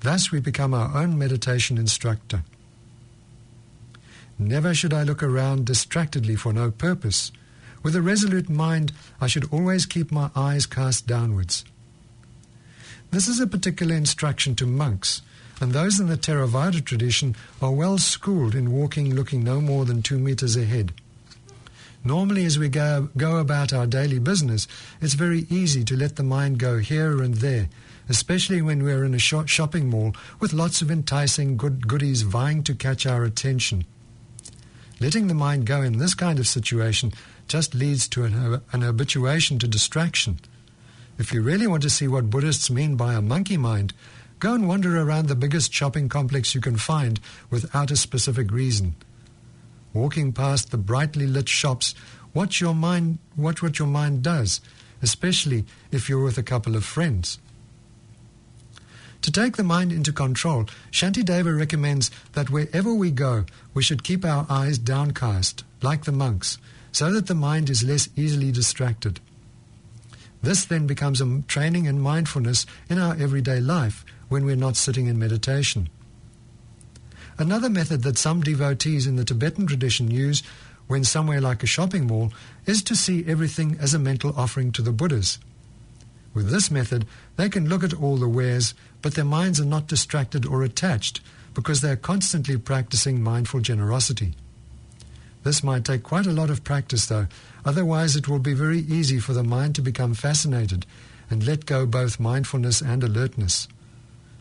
Thus 0.00 0.30
we 0.30 0.40
become 0.40 0.74
our 0.74 0.96
own 0.96 1.18
meditation 1.18 1.78
instructor. 1.78 2.44
Never 4.38 4.72
should 4.72 4.94
I 4.94 5.02
look 5.02 5.22
around 5.22 5.66
distractedly 5.66 6.36
for 6.36 6.52
no 6.52 6.70
purpose. 6.70 7.32
With 7.82 7.96
a 7.96 8.02
resolute 8.02 8.48
mind, 8.48 8.92
I 9.20 9.26
should 9.26 9.52
always 9.52 9.86
keep 9.86 10.12
my 10.12 10.30
eyes 10.36 10.66
cast 10.66 11.06
downwards. 11.06 11.64
This 13.10 13.26
is 13.26 13.40
a 13.40 13.46
particular 13.46 13.96
instruction 13.96 14.54
to 14.56 14.66
monks, 14.66 15.22
and 15.60 15.72
those 15.72 15.98
in 15.98 16.08
the 16.08 16.16
Theravada 16.16 16.84
tradition 16.84 17.34
are 17.60 17.72
well 17.72 17.98
schooled 17.98 18.54
in 18.54 18.70
walking 18.70 19.14
looking 19.14 19.42
no 19.42 19.60
more 19.60 19.84
than 19.84 20.02
two 20.02 20.18
meters 20.18 20.56
ahead. 20.56 20.92
Normally, 22.04 22.44
as 22.44 22.58
we 22.58 22.68
go, 22.68 23.08
go 23.16 23.38
about 23.38 23.72
our 23.72 23.86
daily 23.86 24.20
business, 24.20 24.68
it's 25.00 25.14
very 25.14 25.46
easy 25.50 25.84
to 25.84 25.96
let 25.96 26.16
the 26.16 26.22
mind 26.22 26.58
go 26.58 26.78
here 26.78 27.22
and 27.22 27.36
there, 27.36 27.68
especially 28.08 28.62
when 28.62 28.82
we're 28.82 29.04
in 29.04 29.14
a 29.14 29.18
shopping 29.18 29.88
mall 29.90 30.14
with 30.40 30.52
lots 30.52 30.82
of 30.82 30.90
enticing 30.90 31.56
good 31.56 31.86
goodies 31.86 32.22
vying 32.22 32.62
to 32.64 32.74
catch 32.74 33.06
our 33.06 33.24
attention. 33.24 33.84
Letting 35.00 35.28
the 35.28 35.34
mind 35.34 35.66
go 35.66 35.82
in 35.82 35.98
this 35.98 36.14
kind 36.14 36.38
of 36.38 36.46
situation 36.46 37.12
just 37.46 37.74
leads 37.74 38.08
to 38.08 38.24
an, 38.24 38.62
an 38.72 38.80
habituation 38.82 39.58
to 39.60 39.68
distraction. 39.68 40.40
If 41.18 41.32
you 41.32 41.42
really 41.42 41.66
want 41.66 41.82
to 41.82 41.90
see 41.90 42.08
what 42.08 42.30
Buddhists 42.30 42.70
mean 42.70 42.96
by 42.96 43.14
a 43.14 43.22
monkey 43.22 43.56
mind, 43.56 43.92
go 44.38 44.54
and 44.54 44.68
wander 44.68 45.00
around 45.00 45.26
the 45.26 45.34
biggest 45.34 45.72
shopping 45.72 46.08
complex 46.08 46.54
you 46.54 46.60
can 46.60 46.76
find 46.76 47.20
without 47.50 47.90
a 47.90 47.96
specific 47.96 48.50
reason. 48.50 48.94
walking 49.94 50.32
past 50.32 50.70
the 50.70 50.78
brightly 50.78 51.26
lit 51.26 51.48
shops, 51.48 51.94
watch 52.34 52.60
your 52.60 52.74
mind, 52.74 53.18
watch 53.36 53.62
what 53.62 53.78
your 53.78 53.88
mind 53.88 54.22
does, 54.22 54.60
especially 55.02 55.64
if 55.90 56.08
you're 56.08 56.22
with 56.22 56.38
a 56.38 56.42
couple 56.42 56.76
of 56.76 56.84
friends. 56.84 57.38
To 59.22 59.32
take 59.32 59.56
the 59.56 59.64
mind 59.64 59.92
into 59.92 60.12
control, 60.12 60.66
Shantideva 60.90 61.56
recommends 61.56 62.10
that 62.32 62.50
wherever 62.50 62.94
we 62.94 63.10
go, 63.10 63.44
we 63.74 63.82
should 63.82 64.04
keep 64.04 64.24
our 64.24 64.46
eyes 64.48 64.78
downcast, 64.78 65.64
like 65.82 66.04
the 66.04 66.12
monks, 66.12 66.58
so 66.92 67.12
that 67.12 67.26
the 67.26 67.34
mind 67.34 67.68
is 67.68 67.84
less 67.84 68.08
easily 68.16 68.52
distracted. 68.52 69.20
This 70.40 70.64
then 70.64 70.86
becomes 70.86 71.20
a 71.20 71.42
training 71.48 71.86
in 71.86 72.00
mindfulness 72.00 72.64
in 72.88 72.98
our 72.98 73.14
everyday 73.16 73.60
life 73.60 74.04
when 74.28 74.44
we're 74.44 74.56
not 74.56 74.76
sitting 74.76 75.06
in 75.06 75.18
meditation. 75.18 75.88
Another 77.38 77.68
method 77.68 78.02
that 78.02 78.18
some 78.18 78.40
devotees 78.40 79.06
in 79.06 79.16
the 79.16 79.24
Tibetan 79.24 79.66
tradition 79.66 80.10
use 80.10 80.42
when 80.86 81.04
somewhere 81.04 81.40
like 81.40 81.62
a 81.62 81.66
shopping 81.66 82.06
mall 82.06 82.32
is 82.66 82.82
to 82.84 82.96
see 82.96 83.24
everything 83.26 83.76
as 83.80 83.94
a 83.94 83.98
mental 83.98 84.32
offering 84.36 84.72
to 84.72 84.82
the 84.82 84.92
Buddhas. 84.92 85.38
With 86.38 86.50
this 86.50 86.70
method, 86.70 87.04
they 87.34 87.48
can 87.48 87.68
look 87.68 87.82
at 87.82 87.92
all 87.92 88.16
the 88.16 88.28
wares, 88.28 88.72
but 89.02 89.14
their 89.14 89.24
minds 89.24 89.58
are 89.58 89.64
not 89.64 89.88
distracted 89.88 90.46
or 90.46 90.62
attached 90.62 91.20
because 91.52 91.80
they 91.80 91.90
are 91.90 91.96
constantly 91.96 92.56
practicing 92.56 93.20
mindful 93.20 93.58
generosity. 93.58 94.34
This 95.42 95.64
might 95.64 95.84
take 95.84 96.04
quite 96.04 96.28
a 96.28 96.32
lot 96.32 96.48
of 96.48 96.62
practice, 96.62 97.06
though, 97.06 97.26
otherwise, 97.64 98.14
it 98.14 98.28
will 98.28 98.38
be 98.38 98.54
very 98.54 98.78
easy 98.78 99.18
for 99.18 99.32
the 99.32 99.42
mind 99.42 99.74
to 99.74 99.82
become 99.82 100.14
fascinated 100.14 100.86
and 101.28 101.44
let 101.44 101.66
go 101.66 101.86
both 101.86 102.20
mindfulness 102.20 102.80
and 102.80 103.02
alertness. 103.02 103.66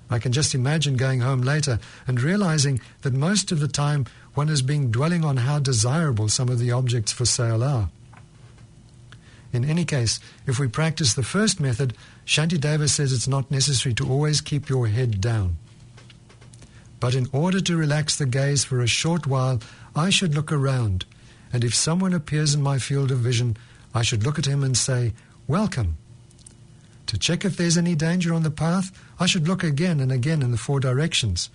I 0.08 0.20
can 0.20 0.32
just 0.32 0.54
imagine 0.54 0.98
going 0.98 1.22
home 1.22 1.42
later 1.42 1.80
and 2.06 2.22
realizing 2.22 2.80
that 3.02 3.14
most 3.16 3.52
of 3.52 3.60
the 3.60 3.68
time 3.68 4.06
one 4.36 4.50
is 4.50 4.62
being 4.62 4.92
dwelling 4.92 5.26
on 5.26 5.38
how 5.38 5.58
desirable 5.58 6.30
some 6.30 6.50
of 6.50 6.60
the 6.60 6.72
objects 6.72 7.12
for 7.12 7.26
sale 7.26 7.64
are. 7.64 7.90
In 9.54 9.64
any 9.64 9.86
case, 9.86 10.20
if 10.46 10.60
we 10.60 10.68
practice 10.68 11.14
the 11.14 11.24
first 11.24 11.60
method, 11.60 11.94
Shantideva 12.26 12.90
says 12.90 13.14
it's 13.14 13.28
not 13.28 13.50
necessary 13.50 13.94
to 13.96 14.10
always 14.10 14.42
keep 14.42 14.70
your 14.70 14.88
head 14.88 15.22
down. 15.22 15.58
But 17.00 17.16
in 17.16 17.28
order 17.32 17.60
to 17.62 17.78
relax 17.78 18.16
the 18.16 18.26
gaze 18.26 18.66
for 18.66 18.82
a 18.82 18.88
short 18.88 19.28
while, 19.28 19.62
I 19.96 20.10
should 20.10 20.36
look 20.36 20.52
around, 20.52 21.06
and 21.54 21.64
if 21.64 21.74
someone 21.74 22.14
appears 22.14 22.54
in 22.54 22.62
my 22.62 22.80
field 22.80 23.12
of 23.12 23.20
vision, 23.20 23.56
I 23.94 24.02
should 24.02 24.24
look 24.24 24.38
at 24.38 24.46
him 24.46 24.64
and 24.64 24.78
say, 24.78 25.14
Welcome. 25.48 25.98
To 27.08 27.18
check 27.18 27.46
if 27.46 27.56
there's 27.56 27.78
any 27.78 27.96
danger 27.96 28.34
on 28.34 28.44
the 28.44 28.52
path, 28.52 28.92
I 29.20 29.28
should 29.28 29.48
look 29.48 29.64
again 29.64 30.02
and 30.02 30.12
again 30.12 30.42
in 30.42 30.52
the 30.52 30.58
four 30.58 30.80
directions. 30.80 31.50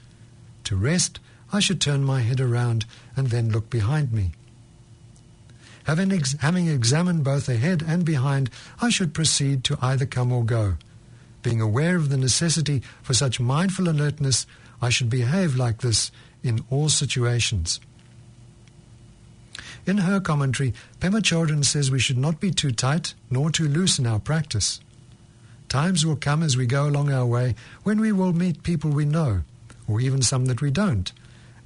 To 0.64 0.76
rest, 0.76 1.20
I 1.52 1.60
should 1.60 1.80
turn 1.80 2.04
my 2.04 2.20
head 2.20 2.40
around 2.40 2.86
and 3.14 3.28
then 3.28 3.50
look 3.50 3.68
behind 3.68 4.12
me. 4.12 4.32
Having, 5.84 6.12
ex- 6.12 6.36
having 6.40 6.68
examined 6.68 7.24
both 7.24 7.48
ahead 7.48 7.82
and 7.86 8.04
behind, 8.04 8.50
I 8.80 8.88
should 8.90 9.14
proceed 9.14 9.64
to 9.64 9.78
either 9.82 10.06
come 10.06 10.32
or 10.32 10.44
go. 10.44 10.76
Being 11.42 11.60
aware 11.60 11.96
of 11.96 12.08
the 12.08 12.16
necessity 12.16 12.82
for 13.02 13.14
such 13.14 13.40
mindful 13.40 13.88
alertness, 13.88 14.46
I 14.80 14.90
should 14.90 15.10
behave 15.10 15.56
like 15.56 15.78
this 15.80 16.12
in 16.42 16.64
all 16.70 16.88
situations. 16.88 17.80
In 19.84 19.98
her 19.98 20.20
commentary, 20.20 20.74
Pema 21.00 21.20
Chodron 21.20 21.64
says 21.64 21.90
we 21.90 21.98
should 21.98 22.18
not 22.18 22.38
be 22.38 22.52
too 22.52 22.70
tight 22.70 23.14
nor 23.30 23.50
too 23.50 23.66
loose 23.66 23.98
in 23.98 24.06
our 24.06 24.20
practice. 24.20 24.80
Times 25.68 26.06
will 26.06 26.16
come 26.16 26.42
as 26.42 26.56
we 26.56 26.66
go 26.66 26.86
along 26.86 27.10
our 27.10 27.26
way 27.26 27.56
when 27.82 28.00
we 28.00 28.12
will 28.12 28.32
meet 28.32 28.62
people 28.62 28.90
we 28.90 29.04
know, 29.04 29.42
or 29.88 30.00
even 30.00 30.22
some 30.22 30.46
that 30.46 30.60
we 30.60 30.70
don't, 30.70 31.10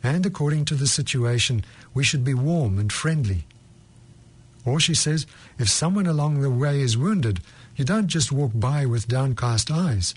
and 0.02 0.24
according 0.24 0.64
to 0.66 0.74
the 0.74 0.86
situation, 0.86 1.64
we 1.92 2.04
should 2.04 2.24
be 2.24 2.32
warm 2.32 2.78
and 2.78 2.92
friendly. 2.92 3.44
Or 4.66 4.80
she 4.80 4.94
says, 4.94 5.26
if 5.58 5.70
someone 5.70 6.06
along 6.06 6.40
the 6.40 6.50
way 6.50 6.80
is 6.80 6.98
wounded, 6.98 7.40
you 7.76 7.84
don't 7.84 8.08
just 8.08 8.32
walk 8.32 8.50
by 8.54 8.84
with 8.84 9.06
downcast 9.06 9.70
eyes. 9.70 10.14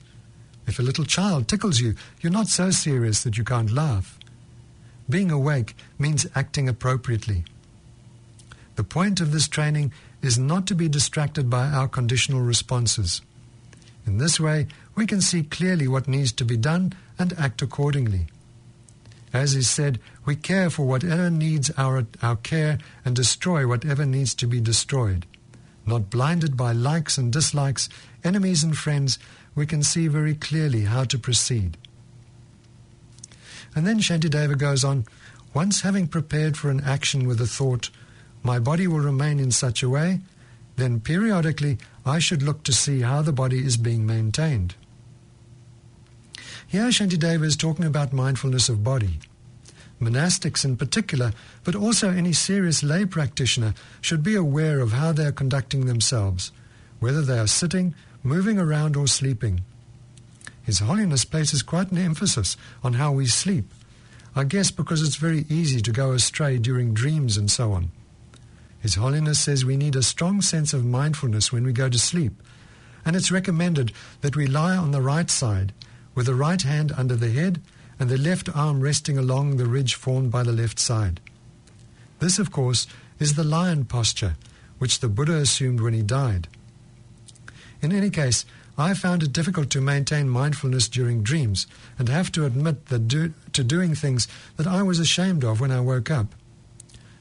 If 0.65 0.79
a 0.79 0.83
little 0.83 1.05
child 1.05 1.47
tickles 1.47 1.79
you, 1.79 1.93
you're 2.19 2.31
not 2.31 2.47
so 2.47 2.71
serious 2.71 3.23
that 3.23 3.37
you 3.37 3.43
can't 3.43 3.71
laugh. 3.71 4.17
Being 5.07 5.31
awake 5.31 5.75
means 5.97 6.27
acting 6.35 6.67
appropriately. 6.67 7.45
The 8.75 8.83
point 8.83 9.21
of 9.21 9.31
this 9.31 9.47
training 9.47 9.93
is 10.21 10.39
not 10.39 10.65
to 10.67 10.75
be 10.75 10.89
distracted 10.89 11.49
by 11.49 11.67
our 11.67 11.87
conditional 11.87 12.41
responses. 12.41 13.21
In 14.07 14.17
this 14.17 14.39
way, 14.39 14.67
we 14.95 15.05
can 15.05 15.21
see 15.21 15.43
clearly 15.43 15.87
what 15.87 16.07
needs 16.07 16.31
to 16.33 16.45
be 16.45 16.57
done 16.57 16.93
and 17.19 17.33
act 17.37 17.61
accordingly. 17.61 18.27
As 19.31 19.55
is 19.55 19.69
said, 19.69 19.99
we 20.25 20.35
care 20.35 20.69
for 20.69 20.85
whatever 20.85 21.29
needs 21.29 21.71
our, 21.77 22.05
our 22.21 22.35
care 22.35 22.79
and 23.05 23.15
destroy 23.15 23.67
whatever 23.67 24.05
needs 24.05 24.33
to 24.35 24.47
be 24.47 24.59
destroyed. 24.59 25.25
Not 25.85 26.09
blinded 26.09 26.57
by 26.57 26.71
likes 26.71 27.17
and 27.17 27.31
dislikes, 27.31 27.89
enemies 28.23 28.63
and 28.63 28.77
friends, 28.77 29.19
we 29.55 29.65
can 29.65 29.83
see 29.83 30.07
very 30.07 30.35
clearly 30.35 30.81
how 30.81 31.03
to 31.05 31.17
proceed. 31.17 31.77
And 33.75 33.85
then 33.85 33.99
Shantideva 33.99 34.57
goes 34.57 34.83
on 34.83 35.05
once 35.53 35.81
having 35.81 36.07
prepared 36.07 36.57
for 36.57 36.69
an 36.69 36.81
action 36.81 37.27
with 37.27 37.39
the 37.39 37.47
thought, 37.47 37.89
my 38.43 38.59
body 38.59 38.87
will 38.87 38.99
remain 38.99 39.39
in 39.39 39.51
such 39.51 39.83
a 39.83 39.89
way, 39.89 40.21
then 40.75 40.99
periodically 40.99 41.77
I 42.05 42.19
should 42.19 42.41
look 42.41 42.63
to 42.63 42.73
see 42.73 43.01
how 43.01 43.21
the 43.21 43.33
body 43.33 43.65
is 43.65 43.77
being 43.77 44.05
maintained. 44.05 44.75
Here 46.69 46.89
Shantideva 46.89 47.45
is 47.45 47.57
talking 47.57 47.85
about 47.85 48.13
mindfulness 48.13 48.69
of 48.69 48.83
body. 48.83 49.17
Monastics 49.99 50.63
in 50.63 50.77
particular, 50.77 51.33
but 51.63 51.73
also 51.73 52.11
any 52.11 52.31
serious 52.31 52.83
lay 52.83 53.05
practitioner, 53.05 53.73
should 54.01 54.21
be 54.21 54.35
aware 54.35 54.79
of 54.79 54.91
how 54.91 55.11
they 55.11 55.25
are 55.25 55.31
conducting 55.31 55.87
themselves, 55.87 56.51
whether 56.99 57.23
they 57.23 57.39
are 57.39 57.47
sitting, 57.47 57.95
moving 58.21 58.59
around, 58.59 58.95
or 58.95 59.07
sleeping. 59.07 59.63
His 60.61 60.77
Holiness 60.77 61.25
places 61.25 61.63
quite 61.63 61.89
an 61.89 61.97
emphasis 61.97 62.55
on 62.83 62.93
how 62.93 63.13
we 63.13 63.25
sleep, 63.25 63.73
I 64.35 64.43
guess 64.43 64.69
because 64.69 65.01
it's 65.01 65.15
very 65.15 65.47
easy 65.49 65.81
to 65.81 65.91
go 65.91 66.11
astray 66.11 66.59
during 66.59 66.93
dreams 66.93 67.35
and 67.35 67.49
so 67.49 67.71
on. 67.71 67.89
His 68.79 68.93
Holiness 68.93 69.39
says 69.39 69.65
we 69.65 69.75
need 69.75 69.95
a 69.95 70.03
strong 70.03 70.43
sense 70.43 70.71
of 70.71 70.85
mindfulness 70.85 71.51
when 71.51 71.63
we 71.63 71.73
go 71.73 71.89
to 71.89 71.97
sleep, 71.97 72.33
and 73.03 73.15
it's 73.15 73.31
recommended 73.31 73.91
that 74.21 74.35
we 74.35 74.45
lie 74.45 74.77
on 74.77 74.91
the 74.91 75.01
right 75.01 75.31
side, 75.31 75.73
with 76.15 76.25
the 76.25 76.35
right 76.35 76.61
hand 76.61 76.91
under 76.97 77.15
the 77.15 77.31
head 77.31 77.61
and 77.99 78.09
the 78.09 78.17
left 78.17 78.49
arm 78.55 78.81
resting 78.81 79.17
along 79.17 79.57
the 79.57 79.65
ridge 79.65 79.95
formed 79.95 80.31
by 80.31 80.43
the 80.43 80.51
left 80.51 80.79
side. 80.79 81.19
This, 82.19 82.39
of 82.39 82.51
course, 82.51 82.87
is 83.19 83.35
the 83.35 83.43
lion 83.43 83.85
posture, 83.85 84.35
which 84.77 84.99
the 84.99 85.09
Buddha 85.09 85.35
assumed 85.35 85.81
when 85.81 85.93
he 85.93 86.01
died. 86.01 86.47
In 87.81 87.91
any 87.91 88.09
case, 88.09 88.45
I 88.77 88.93
found 88.93 89.23
it 89.23 89.33
difficult 89.33 89.69
to 89.71 89.81
maintain 89.81 90.29
mindfulness 90.29 90.87
during 90.87 91.21
dreams 91.21 91.67
and 91.97 92.07
have 92.07 92.31
to 92.31 92.45
admit 92.45 92.85
that 92.85 93.09
do, 93.09 93.33
to 93.51 93.63
doing 93.63 93.93
things 93.93 94.27
that 94.55 94.67
I 94.67 94.83
was 94.83 94.99
ashamed 94.99 95.43
of 95.43 95.59
when 95.59 95.71
I 95.71 95.81
woke 95.81 96.09
up. 96.09 96.33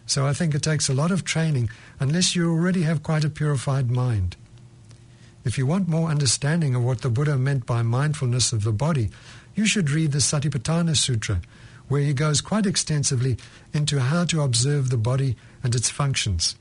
So 0.07 0.27
I 0.27 0.33
think 0.33 0.55
it 0.55 0.63
takes 0.63 0.89
a 0.89 0.95
lot 0.95 1.11
of 1.11 1.25
training 1.25 1.69
unless 1.99 2.37
you 2.37 2.51
already 2.51 2.83
have 2.83 3.03
quite 3.03 3.25
a 3.25 3.31
purified 3.31 3.91
mind. 3.91 4.37
If 5.45 5.57
you 5.57 5.67
want 5.67 5.89
more 5.89 6.11
understanding 6.11 6.75
of 6.75 6.85
what 6.85 7.03
the 7.03 7.11
Buddha 7.11 7.37
meant 7.39 7.67
by 7.67 7.83
mindfulness 7.83 8.53
of 8.53 8.65
the 8.65 8.73
body, 8.73 9.11
you 9.55 9.67
should 9.67 9.91
read 9.91 10.13
the 10.13 10.19
Satipatthana 10.19 10.97
Sutra, 10.97 11.41
where 11.89 12.03
he 12.03 12.13
goes 12.13 12.41
quite 12.41 12.67
extensively 12.67 13.37
into 13.73 14.01
how 14.01 14.25
to 14.27 14.43
observe 14.43 14.91
the 14.91 14.97
body 14.97 15.37
and 15.63 15.75
its 15.75 15.89
functions. 15.89 16.57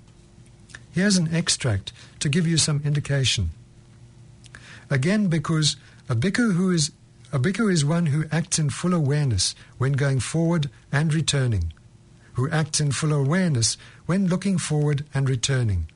Here's 0.91 1.17
an 1.17 1.33
extract 1.33 1.91
to 2.19 2.29
give 2.29 2.47
you 2.47 2.57
some 2.57 2.81
indication. 2.85 3.51
Again, 4.89 5.27
because 5.27 5.75
a 6.09 6.15
bhikkhu 6.15 6.53
who 6.53 6.71
is 6.71 6.91
a 7.33 7.39
bhikkhu 7.39 7.71
is 7.71 7.83
one 7.83 8.07
who 8.07 8.23
acts 8.31 8.57
in 8.57 8.69
full 8.69 8.93
awareness 8.93 9.53
when 9.77 9.93
going 9.93 10.21
forward 10.21 10.69
and 10.91 11.13
returning 11.13 11.73
who 12.37 12.47
acts 12.51 12.79
in 12.79 12.91
full 12.91 13.13
awareness 13.13 13.77
when 14.05 14.27
looking 14.27 14.59
forward 14.59 15.03
and 15.11 15.27
returning, 15.27 15.87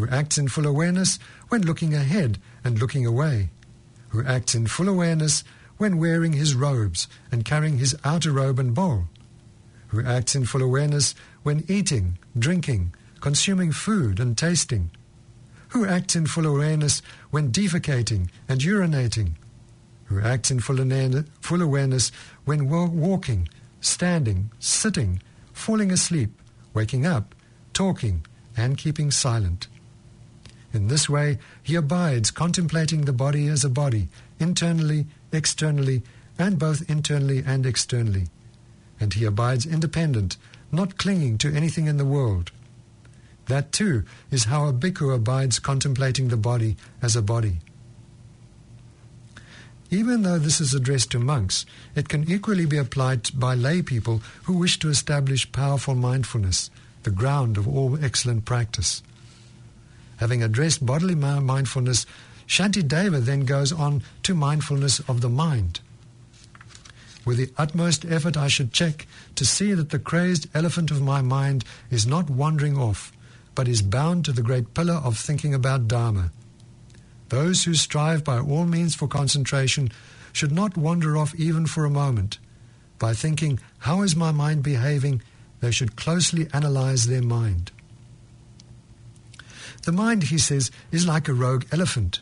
who 0.00 0.08
acts 0.08 0.38
in 0.38 0.48
full 0.48 0.66
awareness 0.66 1.18
when 1.50 1.60
looking 1.60 1.92
ahead 1.92 2.38
and 2.64 2.78
looking 2.78 3.04
away, 3.04 3.50
who 4.08 4.24
acts 4.24 4.54
in 4.54 4.66
full 4.66 4.88
awareness 4.88 5.44
when 5.76 5.98
wearing 5.98 6.32
his 6.32 6.54
robes 6.54 7.06
and 7.30 7.44
carrying 7.44 7.76
his 7.76 7.94
outer 8.02 8.32
robe 8.32 8.58
and 8.58 8.72
bowl, 8.74 9.04
who 9.88 10.02
acts 10.02 10.34
in 10.34 10.46
full 10.46 10.62
awareness 10.62 11.14
when 11.42 11.64
eating, 11.68 12.16
drinking, 12.38 12.94
consuming 13.20 13.72
food 13.72 14.18
and 14.18 14.38
tasting, 14.38 14.90
who 15.68 15.84
acts 15.84 16.16
in 16.16 16.24
full 16.26 16.46
awareness 16.46 17.02
when 17.30 17.52
defecating 17.52 18.30
and 18.48 18.62
urinating, 18.62 19.32
who 20.04 20.18
acts 20.18 20.50
in 20.50 20.60
full 20.60 20.80
awareness 20.80 22.10
when 22.46 22.70
walking, 22.70 23.46
standing, 23.82 24.50
sitting, 24.58 25.20
falling 25.52 25.92
asleep, 25.92 26.40
waking 26.72 27.04
up, 27.04 27.34
talking, 27.74 28.24
and 28.56 28.78
keeping 28.78 29.10
silent. 29.10 29.68
In 30.72 30.88
this 30.88 31.08
way, 31.08 31.38
he 31.62 31.74
abides 31.74 32.30
contemplating 32.30 33.02
the 33.02 33.12
body 33.12 33.48
as 33.48 33.64
a 33.64 33.68
body, 33.68 34.08
internally, 34.38 35.06
externally, 35.32 36.02
and 36.38 36.58
both 36.58 36.88
internally 36.88 37.42
and 37.44 37.66
externally. 37.66 38.28
And 39.00 39.14
he 39.14 39.24
abides 39.24 39.66
independent, 39.66 40.36
not 40.70 40.96
clinging 40.96 41.38
to 41.38 41.52
anything 41.52 41.86
in 41.86 41.96
the 41.96 42.04
world. 42.04 42.52
That 43.46 43.72
too 43.72 44.04
is 44.30 44.44
how 44.44 44.66
a 44.66 44.72
bhikkhu 44.72 45.12
abides 45.12 45.58
contemplating 45.58 46.28
the 46.28 46.36
body 46.36 46.76
as 47.02 47.16
a 47.16 47.22
body. 47.22 47.58
Even 49.90 50.22
though 50.22 50.38
this 50.38 50.60
is 50.60 50.72
addressed 50.72 51.10
to 51.10 51.18
monks, 51.18 51.66
it 51.96 52.08
can 52.08 52.30
equally 52.30 52.64
be 52.64 52.78
applied 52.78 53.28
by 53.34 53.54
lay 53.56 53.82
people 53.82 54.22
who 54.44 54.56
wish 54.56 54.78
to 54.78 54.88
establish 54.88 55.50
powerful 55.50 55.96
mindfulness, 55.96 56.70
the 57.02 57.10
ground 57.10 57.58
of 57.58 57.66
all 57.66 57.98
excellent 58.02 58.44
practice. 58.44 59.02
Having 60.20 60.42
addressed 60.42 60.84
bodily 60.84 61.14
mindfulness, 61.14 62.04
Shantideva 62.46 63.24
then 63.24 63.46
goes 63.46 63.72
on 63.72 64.02
to 64.22 64.34
mindfulness 64.34 65.00
of 65.08 65.22
the 65.22 65.30
mind. 65.30 65.80
With 67.24 67.38
the 67.38 67.50
utmost 67.56 68.04
effort, 68.04 68.36
I 68.36 68.48
should 68.48 68.70
check 68.70 69.06
to 69.36 69.46
see 69.46 69.72
that 69.72 69.88
the 69.88 69.98
crazed 69.98 70.46
elephant 70.54 70.90
of 70.90 71.00
my 71.00 71.22
mind 71.22 71.64
is 71.90 72.06
not 72.06 72.28
wandering 72.28 72.76
off, 72.76 73.12
but 73.54 73.66
is 73.66 73.80
bound 73.80 74.26
to 74.26 74.32
the 74.32 74.42
great 74.42 74.74
pillar 74.74 75.00
of 75.02 75.16
thinking 75.16 75.54
about 75.54 75.88
Dharma. 75.88 76.32
Those 77.30 77.64
who 77.64 77.72
strive 77.72 78.22
by 78.22 78.40
all 78.40 78.66
means 78.66 78.94
for 78.94 79.08
concentration 79.08 79.90
should 80.34 80.52
not 80.52 80.76
wander 80.76 81.16
off 81.16 81.34
even 81.34 81.66
for 81.66 81.86
a 81.86 81.90
moment. 81.90 82.38
By 82.98 83.14
thinking, 83.14 83.58
how 83.78 84.02
is 84.02 84.14
my 84.14 84.32
mind 84.32 84.62
behaving, 84.62 85.22
they 85.60 85.70
should 85.70 85.96
closely 85.96 86.46
analyze 86.52 87.06
their 87.06 87.22
mind. 87.22 87.70
The 89.82 89.92
mind, 89.92 90.24
he 90.24 90.38
says, 90.38 90.70
is 90.92 91.06
like 91.06 91.28
a 91.28 91.32
rogue 91.32 91.64
elephant. 91.72 92.20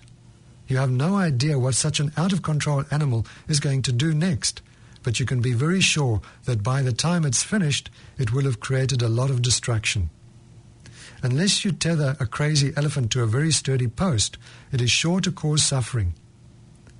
You 0.68 0.76
have 0.76 0.90
no 0.90 1.16
idea 1.16 1.58
what 1.58 1.74
such 1.74 1.98
an 1.98 2.12
out 2.16 2.32
of 2.32 2.42
control 2.42 2.84
animal 2.90 3.26
is 3.48 3.58
going 3.58 3.82
to 3.82 3.92
do 3.92 4.14
next, 4.14 4.60
but 5.02 5.18
you 5.18 5.26
can 5.26 5.40
be 5.40 5.54
very 5.54 5.80
sure 5.80 6.20
that 6.44 6.62
by 6.62 6.82
the 6.82 6.92
time 6.92 7.24
it's 7.24 7.42
finished, 7.42 7.90
it 8.18 8.32
will 8.32 8.44
have 8.44 8.60
created 8.60 9.02
a 9.02 9.08
lot 9.08 9.30
of 9.30 9.42
destruction. 9.42 10.10
Unless 11.22 11.64
you 11.64 11.72
tether 11.72 12.16
a 12.20 12.26
crazy 12.26 12.72
elephant 12.76 13.10
to 13.12 13.22
a 13.22 13.26
very 13.26 13.50
sturdy 13.50 13.88
post, 13.88 14.38
it 14.70 14.80
is 14.80 14.90
sure 14.90 15.20
to 15.20 15.32
cause 15.32 15.64
suffering. 15.64 16.14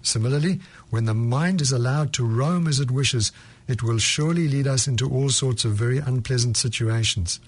Similarly, 0.03 0.61
when 0.91 1.05
the 1.05 1.15
mind 1.15 1.61
is 1.61 1.71
allowed 1.71 2.13
to 2.15 2.27
roam 2.27 2.67
as 2.67 2.81
it 2.81 2.91
wishes, 2.91 3.31
it 3.69 3.83
will 3.83 3.99
surely 3.99 4.49
lead 4.49 4.67
us 4.67 4.89
into 4.89 5.09
all 5.09 5.29
sorts 5.29 5.65
of 5.65 5.73
very 5.73 5.99
unpleasant 5.99 6.57
situations. 6.57 7.39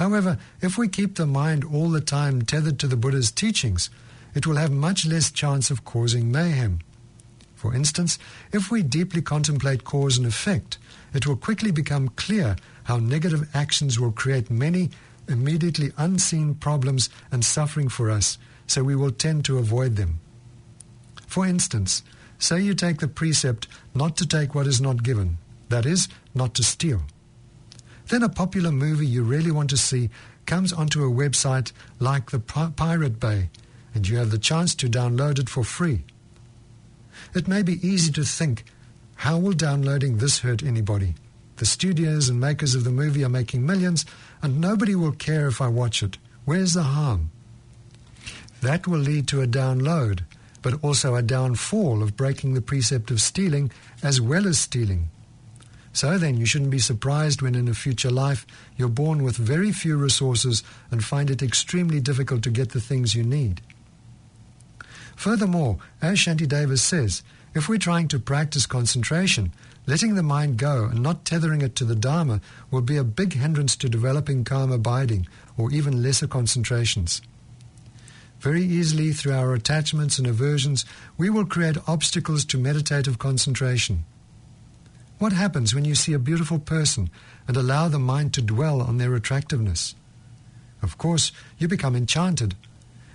However, 0.00 0.38
if 0.62 0.78
we 0.78 0.88
keep 0.88 1.16
the 1.16 1.26
mind 1.26 1.62
all 1.62 1.90
the 1.90 2.00
time 2.00 2.40
tethered 2.40 2.78
to 2.78 2.86
the 2.86 2.96
Buddha's 2.96 3.30
teachings, 3.30 3.90
it 4.34 4.46
will 4.46 4.56
have 4.56 4.72
much 4.72 5.04
less 5.04 5.30
chance 5.30 5.70
of 5.70 5.84
causing 5.84 6.32
mayhem. 6.32 6.78
For 7.54 7.74
instance, 7.74 8.18
if 8.50 8.70
we 8.70 8.82
deeply 8.82 9.20
contemplate 9.20 9.84
cause 9.84 10.16
and 10.16 10.26
effect, 10.26 10.78
it 11.12 11.26
will 11.26 11.36
quickly 11.36 11.70
become 11.70 12.08
clear 12.08 12.56
how 12.84 12.96
negative 12.96 13.50
actions 13.52 14.00
will 14.00 14.10
create 14.10 14.50
many 14.50 14.88
immediately 15.28 15.92
unseen 15.98 16.54
problems 16.54 17.10
and 17.30 17.44
suffering 17.44 17.90
for 17.90 18.10
us, 18.10 18.38
so 18.66 18.82
we 18.82 18.96
will 18.96 19.10
tend 19.10 19.44
to 19.44 19.58
avoid 19.58 19.96
them. 19.96 20.18
For 21.26 21.44
instance, 21.44 22.02
say 22.38 22.58
you 22.62 22.72
take 22.72 23.00
the 23.00 23.06
precept 23.06 23.68
not 23.94 24.16
to 24.16 24.26
take 24.26 24.54
what 24.54 24.66
is 24.66 24.80
not 24.80 25.02
given, 25.02 25.36
that 25.68 25.84
is, 25.84 26.08
not 26.34 26.54
to 26.54 26.62
steal. 26.62 27.02
Then 28.10 28.24
a 28.24 28.28
popular 28.28 28.72
movie 28.72 29.06
you 29.06 29.22
really 29.22 29.52
want 29.52 29.70
to 29.70 29.76
see 29.76 30.10
comes 30.44 30.72
onto 30.72 31.04
a 31.04 31.10
website 31.10 31.70
like 32.00 32.32
the 32.32 32.40
Pirate 32.40 33.20
Bay, 33.20 33.50
and 33.94 34.06
you 34.06 34.18
have 34.18 34.32
the 34.32 34.38
chance 34.38 34.74
to 34.74 34.88
download 34.88 35.38
it 35.38 35.48
for 35.48 35.62
free. 35.62 36.02
It 37.36 37.46
may 37.46 37.62
be 37.62 37.86
easy 37.86 38.10
to 38.12 38.24
think, 38.24 38.64
how 39.14 39.38
will 39.38 39.52
downloading 39.52 40.18
this 40.18 40.40
hurt 40.40 40.60
anybody? 40.60 41.14
The 41.58 41.66
studios 41.66 42.28
and 42.28 42.40
makers 42.40 42.74
of 42.74 42.82
the 42.82 42.90
movie 42.90 43.22
are 43.22 43.28
making 43.28 43.64
millions, 43.64 44.04
and 44.42 44.60
nobody 44.60 44.96
will 44.96 45.12
care 45.12 45.46
if 45.46 45.60
I 45.60 45.68
watch 45.68 46.02
it. 46.02 46.18
Where's 46.44 46.74
the 46.74 46.82
harm? 46.82 47.30
That 48.60 48.88
will 48.88 48.98
lead 48.98 49.28
to 49.28 49.40
a 49.40 49.46
download, 49.46 50.22
but 50.62 50.82
also 50.82 51.14
a 51.14 51.22
downfall 51.22 52.02
of 52.02 52.16
breaking 52.16 52.54
the 52.54 52.60
precept 52.60 53.12
of 53.12 53.22
stealing 53.22 53.70
as 54.02 54.20
well 54.20 54.48
as 54.48 54.58
stealing. 54.58 55.10
So 56.00 56.16
then, 56.16 56.38
you 56.38 56.46
shouldn't 56.46 56.70
be 56.70 56.78
surprised 56.78 57.42
when 57.42 57.54
in 57.54 57.68
a 57.68 57.74
future 57.74 58.08
life 58.08 58.46
you're 58.74 58.88
born 58.88 59.22
with 59.22 59.36
very 59.36 59.70
few 59.70 59.98
resources 59.98 60.62
and 60.90 61.04
find 61.04 61.28
it 61.28 61.42
extremely 61.42 62.00
difficult 62.00 62.42
to 62.44 62.50
get 62.50 62.70
the 62.70 62.80
things 62.80 63.14
you 63.14 63.22
need. 63.22 63.60
Furthermore, 65.14 65.76
as 66.00 66.16
Shantideva 66.16 66.78
says, 66.78 67.22
if 67.54 67.68
we're 67.68 67.76
trying 67.76 68.08
to 68.08 68.18
practice 68.18 68.64
concentration, 68.64 69.52
Letting 69.86 70.14
the 70.14 70.22
mind 70.22 70.56
go 70.56 70.84
and 70.84 71.02
not 71.02 71.26
tethering 71.26 71.60
it 71.60 71.76
to 71.76 71.84
the 71.84 71.94
Dharma 71.94 72.40
will 72.70 72.80
be 72.80 72.96
a 72.96 73.04
big 73.04 73.34
hindrance 73.34 73.76
to 73.76 73.88
developing 73.88 74.44
calm 74.44 74.72
abiding 74.72 75.26
or 75.58 75.70
even 75.70 76.02
lesser 76.02 76.26
concentrations. 76.26 77.20
Very 78.38 78.62
easily, 78.62 79.12
through 79.12 79.34
our 79.34 79.52
attachments 79.52 80.16
and 80.16 80.26
aversions, 80.26 80.86
we 81.18 81.28
will 81.28 81.44
create 81.44 81.76
obstacles 81.86 82.46
to 82.46 82.56
meditative 82.56 83.18
concentration. 83.18 84.04
What 85.20 85.34
happens 85.34 85.74
when 85.74 85.84
you 85.84 85.94
see 85.94 86.14
a 86.14 86.18
beautiful 86.18 86.58
person 86.58 87.10
and 87.46 87.54
allow 87.54 87.88
the 87.88 87.98
mind 87.98 88.32
to 88.34 88.40
dwell 88.40 88.80
on 88.80 88.96
their 88.96 89.14
attractiveness? 89.14 89.94
Of 90.80 90.96
course, 90.96 91.30
you 91.58 91.68
become 91.68 91.94
enchanted, 91.94 92.56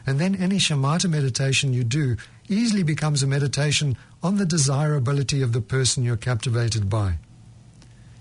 and 0.05 0.19
then 0.19 0.35
any 0.35 0.57
shamatha 0.57 1.09
meditation 1.09 1.73
you 1.73 1.83
do 1.83 2.15
easily 2.47 2.83
becomes 2.83 3.23
a 3.23 3.27
meditation 3.27 3.97
on 4.21 4.37
the 4.37 4.45
desirability 4.45 5.41
of 5.41 5.51
the 5.51 5.61
person 5.61 6.03
you're 6.03 6.15
captivated 6.15 6.91
by. 6.91 7.17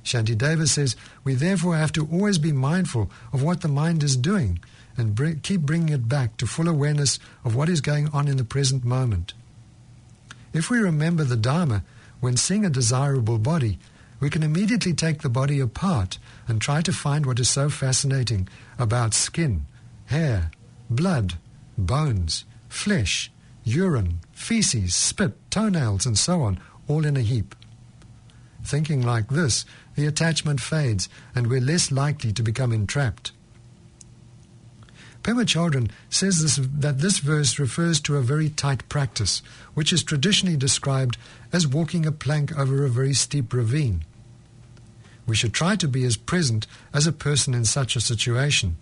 Shanti 0.03 0.35
Shantideva 0.35 0.67
says, 0.67 0.97
we 1.23 1.35
therefore 1.35 1.77
have 1.77 1.93
to 1.93 2.09
always 2.11 2.39
be 2.39 2.53
mindful 2.53 3.11
of 3.35 3.43
what 3.43 3.61
the 3.61 3.69
mind 3.69 4.03
is 4.03 4.17
doing 4.17 4.61
and 4.97 5.43
keep 5.43 5.61
bringing 5.61 5.91
it 5.91 6.09
back 6.09 6.39
to 6.39 6.47
full 6.47 6.69
awareness 6.69 7.19
of 7.45 7.55
what 7.55 7.69
is 7.69 7.83
going 7.83 8.09
on 8.15 8.29
in 8.29 8.39
the 8.39 8.45
present 8.45 8.83
moment. 8.83 9.35
If 10.55 10.71
we 10.71 10.79
remember 10.79 11.25
the 11.25 11.37
Dharma, 11.37 11.85
when 12.21 12.37
seeing 12.37 12.65
a 12.65 12.71
desirable 12.71 13.39
body, 13.39 13.79
we 14.21 14.31
can 14.31 14.43
immediately 14.43 14.95
take 14.95 15.23
the 15.23 15.29
body 15.29 15.61
apart 15.61 16.19
and 16.49 16.61
try 16.61 16.81
to 16.81 16.93
find 16.93 17.27
what 17.27 17.39
is 17.41 17.49
so 17.49 17.69
fascinating 17.69 18.49
about 18.79 19.13
skin, 19.13 19.67
hair, 20.07 20.51
blood, 20.89 21.35
bones, 21.77 22.45
flesh, 22.69 23.31
urine, 23.65 24.21
feces, 24.33 24.95
spit, 24.95 25.35
toenails, 25.51 26.07
and 26.07 26.19
so 26.19 26.43
on, 26.43 26.61
all 26.89 27.05
in 27.05 27.17
a 27.17 27.21
heap. 27.21 27.55
Thinking 28.65 29.03
like 29.03 29.29
this, 29.29 29.65
the 29.95 30.07
attachment 30.07 30.61
fades 30.61 31.09
and 31.35 31.47
we're 31.47 31.61
less 31.61 31.93
likely 31.93 32.33
to 32.33 32.43
become 32.43 32.73
entrapped. 32.73 33.33
Pema 35.25 35.47
Chodron 35.47 35.91
says 36.11 36.43
this, 36.43 36.61
that 36.63 36.99
this 36.99 37.19
verse 37.19 37.59
refers 37.59 37.99
to 38.03 38.17
a 38.17 38.23
very 38.23 38.51
tight 38.51 38.87
practice, 38.91 39.41
which 39.73 39.91
is 39.91 40.05
traditionally 40.05 40.57
described 40.57 41.17
as 41.51 41.67
walking 41.67 42.05
a 42.05 42.13
plank 42.13 42.57
over 42.59 42.85
a 42.85 42.91
very 42.91 43.15
steep 43.15 43.55
ravine. 43.55 44.05
We 45.27 45.35
should 45.35 45.55
try 45.55 45.77
to 45.77 45.89
be 45.89 46.05
as 46.05 46.19
present 46.19 46.67
as 46.93 47.07
a 47.07 47.13
person 47.13 47.55
in 47.55 47.65
such 47.65 47.97
a 47.97 48.03
situation. 48.03 48.77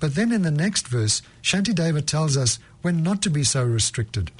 But 0.00 0.14
then 0.14 0.32
in 0.32 0.42
the 0.42 0.50
next 0.50 0.88
verse, 0.88 1.20
Shantideva 1.42 2.06
tells 2.06 2.38
us 2.38 2.58
when 2.80 3.02
not 3.02 3.20
to 3.22 3.30
be 3.30 3.44
so 3.44 3.62
restricted. 3.62 4.30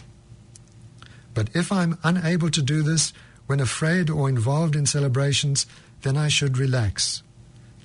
But 1.34 1.50
if 1.54 1.70
I'm 1.70 1.98
unable 2.02 2.48
to 2.48 2.62
do 2.62 2.82
this 2.82 3.12
when 3.46 3.60
afraid 3.60 4.08
or 4.08 4.26
involved 4.26 4.74
in 4.74 4.86
celebrations, 4.86 5.66
then 6.00 6.16
I 6.16 6.28
should 6.28 6.56
relax. 6.56 7.22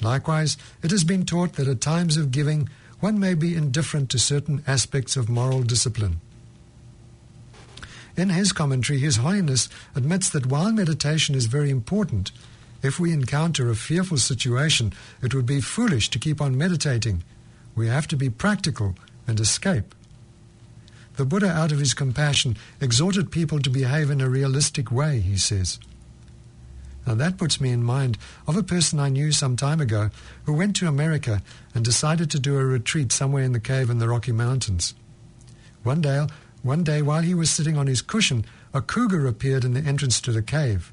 Likewise, 0.01 0.57
it 0.83 0.91
has 0.91 1.03
been 1.03 1.25
taught 1.25 1.53
that 1.53 1.67
at 1.67 1.81
times 1.81 2.17
of 2.17 2.31
giving, 2.31 2.69
one 2.99 3.19
may 3.19 3.33
be 3.33 3.55
indifferent 3.55 4.09
to 4.11 4.19
certain 4.19 4.63
aspects 4.67 5.15
of 5.15 5.29
moral 5.29 5.63
discipline. 5.63 6.19
In 8.15 8.29
his 8.29 8.51
commentary, 8.51 8.99
His 8.99 9.17
Holiness 9.17 9.69
admits 9.95 10.29
that 10.31 10.47
while 10.47 10.71
meditation 10.71 11.35
is 11.35 11.45
very 11.45 11.69
important, 11.69 12.31
if 12.81 12.99
we 12.99 13.11
encounter 13.11 13.69
a 13.69 13.75
fearful 13.75 14.17
situation, 14.17 14.93
it 15.21 15.35
would 15.35 15.45
be 15.45 15.61
foolish 15.61 16.09
to 16.09 16.19
keep 16.19 16.41
on 16.41 16.57
meditating. 16.57 17.23
We 17.75 17.87
have 17.87 18.07
to 18.07 18.15
be 18.15 18.29
practical 18.29 18.95
and 19.27 19.39
escape. 19.39 19.93
The 21.15 21.25
Buddha, 21.25 21.49
out 21.49 21.71
of 21.71 21.79
his 21.79 21.93
compassion, 21.93 22.57
exhorted 22.79 23.31
people 23.31 23.59
to 23.59 23.69
behave 23.69 24.09
in 24.09 24.21
a 24.21 24.29
realistic 24.29 24.91
way, 24.91 25.19
he 25.19 25.37
says. 25.37 25.79
Now 27.07 27.15
that 27.15 27.37
puts 27.37 27.61
me 27.61 27.71
in 27.71 27.85
mind 27.85 28.17
of 28.47 28.57
a 28.57 28.63
person 28.63 28.99
I 28.99 29.07
knew 29.07 29.31
some 29.31 29.55
time 29.55 29.79
ago 29.79 30.09
who 30.43 30.51
went 30.51 30.75
to 30.75 30.89
America 30.89 31.41
and 31.73 31.85
decided 31.85 32.29
to 32.31 32.39
do 32.39 32.57
a 32.57 32.65
retreat 32.65 33.13
somewhere 33.13 33.43
in 33.43 33.53
the 33.53 33.61
cave 33.61 33.89
in 33.89 33.99
the 33.99 34.09
Rocky 34.09 34.33
Mountains. 34.33 34.93
One 35.83 36.01
day, 36.01 36.27
one 36.63 36.83
day 36.83 37.01
while 37.01 37.21
he 37.21 37.33
was 37.33 37.49
sitting 37.49 37.77
on 37.77 37.87
his 37.87 38.01
cushion, 38.01 38.43
a 38.73 38.81
cougar 38.81 39.25
appeared 39.25 39.63
in 39.63 39.73
the 39.73 39.79
entrance 39.79 40.19
to 40.19 40.33
the 40.33 40.41
cave. 40.41 40.91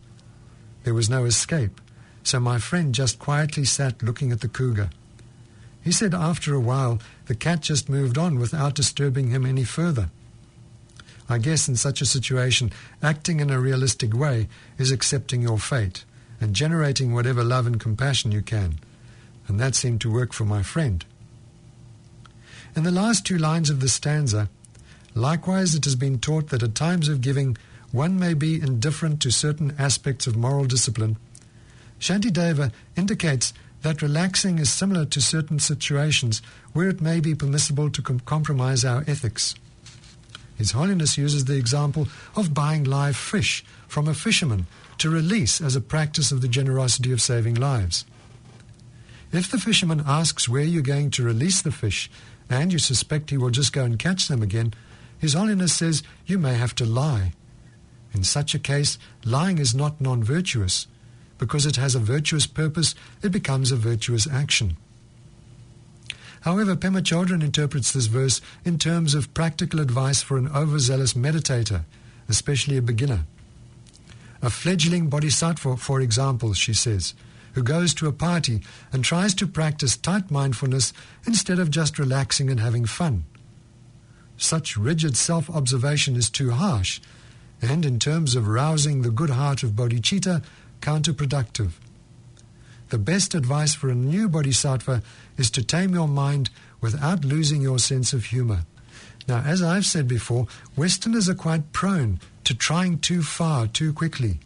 There 0.84 0.94
was 0.94 1.10
no 1.10 1.24
escape, 1.24 1.80
so 2.22 2.38
my 2.38 2.58
friend 2.58 2.94
just 2.94 3.18
quietly 3.18 3.64
sat 3.64 4.00
looking 4.00 4.30
at 4.30 4.40
the 4.40 4.48
cougar. 4.48 4.90
He 5.82 5.90
said 5.90 6.14
after 6.14 6.54
a 6.54 6.60
while 6.60 7.00
the 7.26 7.34
cat 7.34 7.62
just 7.62 7.88
moved 7.88 8.18
on 8.18 8.38
without 8.38 8.76
disturbing 8.76 9.30
him 9.30 9.44
any 9.44 9.64
further. 9.64 10.10
I 11.28 11.38
guess 11.38 11.68
in 11.68 11.76
such 11.76 12.00
a 12.00 12.06
situation, 12.06 12.70
acting 13.02 13.40
in 13.40 13.50
a 13.50 13.60
realistic 13.60 14.14
way 14.14 14.48
is 14.78 14.90
accepting 14.90 15.42
your 15.42 15.58
fate, 15.58 16.04
and 16.40 16.54
generating 16.54 17.14
whatever 17.14 17.42
love 17.42 17.66
and 17.66 17.80
compassion 17.80 18.30
you 18.30 18.42
can. 18.42 18.78
And 19.48 19.58
that 19.58 19.74
seemed 19.74 20.00
to 20.02 20.12
work 20.12 20.32
for 20.32 20.44
my 20.44 20.62
friend. 20.62 21.04
In 22.76 22.82
the 22.82 22.90
last 22.90 23.24
two 23.24 23.38
lines 23.38 23.70
of 23.70 23.80
the 23.80 23.88
stanza, 23.88 24.48
likewise 25.14 25.74
it 25.74 25.84
has 25.84 25.96
been 25.96 26.18
taught 26.18 26.48
that 26.48 26.62
at 26.62 26.74
times 26.74 27.08
of 27.08 27.20
giving 27.20 27.56
one 27.92 28.18
may 28.18 28.34
be 28.34 28.60
indifferent 28.60 29.22
to 29.22 29.30
certain 29.30 29.74
aspects 29.78 30.26
of 30.26 30.36
moral 30.36 30.64
discipline. 30.64 31.16
Shantideva 32.00 32.72
indicates 32.96 33.54
that 33.82 34.02
relaxing 34.02 34.58
is 34.58 34.72
similar 34.72 35.04
to 35.04 35.20
certain 35.20 35.58
situations 35.60 36.42
where 36.72 36.88
it 36.88 37.00
may 37.00 37.20
be 37.20 37.34
permissible 37.34 37.90
to 37.90 38.02
com- 38.02 38.18
compromise 38.20 38.84
our 38.84 39.04
ethics. 39.06 39.54
His 40.56 40.72
Holiness 40.72 41.18
uses 41.18 41.44
the 41.44 41.56
example 41.56 42.08
of 42.36 42.54
buying 42.54 42.84
live 42.84 43.16
fish 43.16 43.64
from 43.88 44.06
a 44.08 44.14
fisherman 44.14 44.66
to 44.98 45.10
release 45.10 45.60
as 45.60 45.74
a 45.74 45.80
practice 45.80 46.30
of 46.30 46.40
the 46.40 46.48
generosity 46.48 47.12
of 47.12 47.20
saving 47.20 47.54
lives. 47.54 48.04
If 49.32 49.50
the 49.50 49.58
fisherman 49.58 50.02
asks 50.06 50.48
where 50.48 50.62
you're 50.62 50.82
going 50.82 51.10
to 51.12 51.24
release 51.24 51.60
the 51.60 51.72
fish 51.72 52.08
and 52.48 52.72
you 52.72 52.78
suspect 52.78 53.30
he 53.30 53.36
will 53.36 53.50
just 53.50 53.72
go 53.72 53.84
and 53.84 53.98
catch 53.98 54.28
them 54.28 54.42
again, 54.42 54.74
His 55.18 55.34
Holiness 55.34 55.72
says 55.72 56.02
you 56.24 56.38
may 56.38 56.54
have 56.54 56.74
to 56.76 56.84
lie. 56.84 57.32
In 58.12 58.22
such 58.22 58.54
a 58.54 58.60
case, 58.60 58.96
lying 59.24 59.58
is 59.58 59.74
not 59.74 60.00
non 60.00 60.22
virtuous. 60.22 60.86
Because 61.36 61.66
it 61.66 61.74
has 61.76 61.96
a 61.96 61.98
virtuous 61.98 62.46
purpose, 62.46 62.94
it 63.22 63.32
becomes 63.32 63.72
a 63.72 63.76
virtuous 63.76 64.28
action. 64.28 64.76
However, 66.44 66.76
Pema 66.76 67.00
Chodron 67.00 67.42
interprets 67.42 67.90
this 67.92 68.04
verse 68.04 68.42
in 68.66 68.78
terms 68.78 69.14
of 69.14 69.32
practical 69.32 69.80
advice 69.80 70.20
for 70.20 70.36
an 70.36 70.48
overzealous 70.48 71.14
meditator, 71.14 71.84
especially 72.28 72.76
a 72.76 72.82
beginner. 72.82 73.24
A 74.42 74.50
fledgling 74.50 75.08
bodhisattva, 75.08 75.78
for 75.78 76.02
example, 76.02 76.52
she 76.52 76.74
says, 76.74 77.14
who 77.54 77.62
goes 77.62 77.94
to 77.94 78.08
a 78.08 78.12
party 78.12 78.60
and 78.92 79.02
tries 79.02 79.32
to 79.36 79.46
practice 79.46 79.96
tight 79.96 80.30
mindfulness 80.30 80.92
instead 81.26 81.58
of 81.58 81.70
just 81.70 81.98
relaxing 81.98 82.50
and 82.50 82.60
having 82.60 82.84
fun. 82.84 83.24
Such 84.36 84.76
rigid 84.76 85.16
self 85.16 85.48
observation 85.48 86.14
is 86.14 86.28
too 86.28 86.50
harsh, 86.50 87.00
and 87.62 87.86
in 87.86 87.98
terms 87.98 88.36
of 88.36 88.48
rousing 88.48 89.00
the 89.00 89.10
good 89.10 89.30
heart 89.30 89.62
of 89.62 89.70
bodhicitta, 89.70 90.44
counterproductive. 90.82 91.70
The 92.90 92.98
best 92.98 93.34
advice 93.34 93.74
for 93.74 93.88
a 93.88 93.94
new 93.94 94.28
bodhisattva 94.28 95.02
is 95.36 95.50
to 95.52 95.64
tame 95.64 95.94
your 95.94 96.08
mind 96.08 96.50
without 96.80 97.24
losing 97.24 97.62
your 97.62 97.78
sense 97.78 98.12
of 98.12 98.26
humor. 98.26 98.66
Now, 99.26 99.38
as 99.40 99.62
I've 99.62 99.86
said 99.86 100.06
before, 100.06 100.46
Westerners 100.76 101.28
are 101.28 101.34
quite 101.34 101.72
prone 101.72 102.20
to 102.44 102.54
trying 102.54 102.98
too 102.98 103.22
far 103.22 103.66
too 103.66 103.92
quickly. 103.92 104.38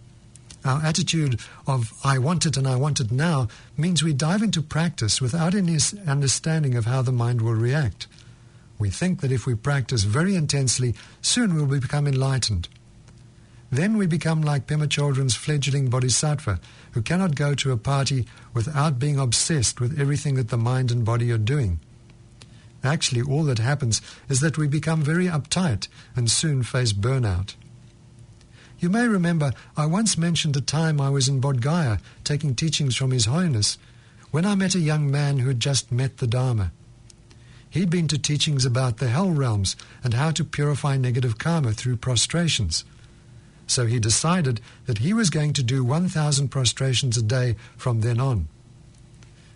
Our 0.64 0.82
attitude 0.82 1.40
of 1.66 1.92
I 2.04 2.18
want 2.18 2.46
it 2.46 2.56
and 2.56 2.66
I 2.66 2.76
want 2.76 3.00
it 3.00 3.10
now 3.10 3.48
means 3.76 4.02
we 4.02 4.12
dive 4.12 4.42
into 4.42 4.62
practice 4.62 5.20
without 5.20 5.54
any 5.54 5.78
understanding 6.06 6.74
of 6.76 6.86
how 6.86 7.02
the 7.02 7.12
mind 7.12 7.42
will 7.42 7.54
react. 7.54 8.06
We 8.78 8.90
think 8.90 9.20
that 9.20 9.32
if 9.32 9.46
we 9.46 9.54
practice 9.54 10.04
very 10.04 10.36
intensely, 10.36 10.94
soon 11.20 11.54
we 11.54 11.62
will 11.62 11.80
become 11.80 12.06
enlightened. 12.06 12.68
Then 13.70 13.98
we 13.98 14.06
become 14.06 14.40
like 14.40 14.66
Pema 14.66 14.86
Chodron's 14.86 15.34
fledgling 15.34 15.90
bodhisattva, 15.90 16.58
who 16.92 17.02
cannot 17.02 17.34
go 17.34 17.54
to 17.54 17.72
a 17.72 17.76
party 17.76 18.26
without 18.54 18.98
being 18.98 19.18
obsessed 19.18 19.80
with 19.80 20.00
everything 20.00 20.36
that 20.36 20.48
the 20.48 20.56
mind 20.56 20.90
and 20.90 21.04
body 21.04 21.30
are 21.30 21.38
doing. 21.38 21.80
Actually, 22.82 23.22
all 23.22 23.44
that 23.44 23.58
happens 23.58 24.00
is 24.28 24.40
that 24.40 24.56
we 24.56 24.68
become 24.68 25.02
very 25.02 25.26
uptight 25.26 25.88
and 26.16 26.30
soon 26.30 26.62
face 26.62 26.92
burnout. 26.92 27.54
You 28.78 28.88
may 28.88 29.08
remember 29.08 29.52
I 29.76 29.86
once 29.86 30.16
mentioned 30.16 30.56
a 30.56 30.60
time 30.60 31.00
I 31.00 31.10
was 31.10 31.28
in 31.28 31.40
Bodh 31.40 31.60
Gaya 31.60 31.98
taking 32.22 32.54
teachings 32.54 32.94
from 32.94 33.10
His 33.10 33.26
Holiness 33.26 33.76
when 34.30 34.46
I 34.46 34.54
met 34.54 34.76
a 34.76 34.80
young 34.80 35.10
man 35.10 35.38
who 35.38 35.48
had 35.48 35.58
just 35.58 35.90
met 35.90 36.18
the 36.18 36.26
Dharma. 36.26 36.70
He'd 37.70 37.90
been 37.90 38.08
to 38.08 38.18
teachings 38.18 38.64
about 38.64 38.98
the 38.98 39.08
hell 39.08 39.30
realms 39.30 39.76
and 40.02 40.14
how 40.14 40.30
to 40.30 40.44
purify 40.44 40.96
negative 40.96 41.38
karma 41.38 41.72
through 41.72 41.96
prostrations. 41.96 42.84
So 43.68 43.86
he 43.86 44.00
decided 44.00 44.60
that 44.86 44.98
he 44.98 45.12
was 45.12 45.30
going 45.30 45.52
to 45.52 45.62
do 45.62 45.84
1,000 45.84 46.48
prostrations 46.48 47.16
a 47.16 47.22
day 47.22 47.54
from 47.76 48.00
then 48.00 48.18
on. 48.18 48.48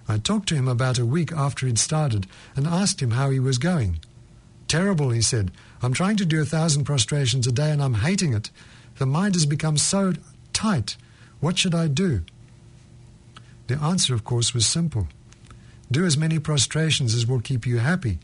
I 0.06 0.18
talked 0.18 0.48
to 0.50 0.54
him 0.54 0.68
about 0.68 0.98
a 0.98 1.06
week 1.06 1.32
after 1.32 1.66
he'd 1.66 1.78
started 1.78 2.26
and 2.54 2.66
asked 2.66 3.00
him 3.00 3.12
how 3.12 3.30
he 3.30 3.40
was 3.40 3.58
going. 3.58 3.98
Terrible, 4.68 5.10
he 5.10 5.22
said. 5.22 5.50
I'm 5.82 5.94
trying 5.94 6.18
to 6.18 6.26
do 6.26 6.40
a 6.40 6.44
thousand 6.44 6.84
prostrations 6.84 7.46
a 7.46 7.52
day 7.52 7.70
and 7.70 7.82
I'm 7.82 7.94
hating 7.94 8.34
it. 8.34 8.50
The 8.98 9.06
mind 9.06 9.34
has 9.34 9.46
become 9.46 9.78
so 9.78 10.12
tight. 10.52 10.96
What 11.40 11.58
should 11.58 11.74
I 11.74 11.88
do? 11.88 12.22
The 13.68 13.78
answer, 13.78 14.14
of 14.14 14.24
course, 14.24 14.52
was 14.52 14.66
simple. 14.66 15.08
Do 15.90 16.04
as 16.04 16.18
many 16.18 16.38
prostrations 16.38 17.14
as 17.14 17.26
will 17.26 17.40
keep 17.40 17.66
you 17.66 17.78
happy. 17.78 18.18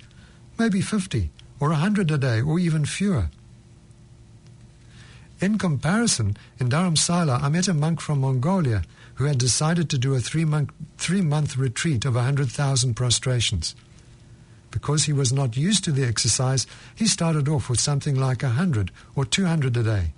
Maybe 0.59 0.83
50 0.83 1.31
or 1.59 1.69
a 1.69 1.81
100 1.81 2.11
a 2.11 2.19
day 2.19 2.41
or 2.43 2.59
even 2.59 2.85
fewer. 2.85 3.31
In 5.41 5.57
comparison, 5.57 6.37
in 6.59 6.69
Dharamsala, 6.69 7.41
I 7.41 7.49
met 7.49 7.69
a 7.69 7.75
monk 7.75 8.01
from 8.01 8.23
Mongolia 8.23 8.83
who 9.15 9.25
had 9.27 9.39
decided 9.39 9.89
to 9.91 9.99
do 9.99 10.15
a 10.15 10.21
three 10.21 10.45
month, 10.45 10.71
three 10.97 11.21
month 11.21 11.57
retreat 11.57 12.05
of 12.05 12.17
100,000 12.17 12.95
prostrations. 12.95 13.77
Because 14.73 15.05
he 15.05 15.13
was 15.13 15.33
not 15.33 15.57
used 15.57 15.85
to 15.85 15.93
the 15.93 16.05
exercise, 16.05 16.67
he 16.95 17.07
started 17.07 17.49
off 17.49 17.71
with 17.71 17.79
something 17.79 18.17
like 18.17 18.43
100 18.43 18.91
or 19.15 19.25
200 19.25 19.77
a 19.77 19.83
day. 19.83 20.13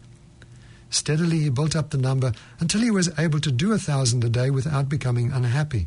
Steadily, 0.89 1.41
he 1.41 1.51
built 1.51 1.77
up 1.77 1.91
the 1.91 1.99
number 1.99 2.33
until 2.59 2.81
he 2.81 2.91
was 2.91 3.17
able 3.19 3.41
to 3.41 3.53
do 3.53 3.73
a 3.73 3.79
thousand 3.79 4.25
a 4.25 4.31
day 4.31 4.51
without 4.51 4.89
becoming 4.89 5.31
unhappy. 5.31 5.87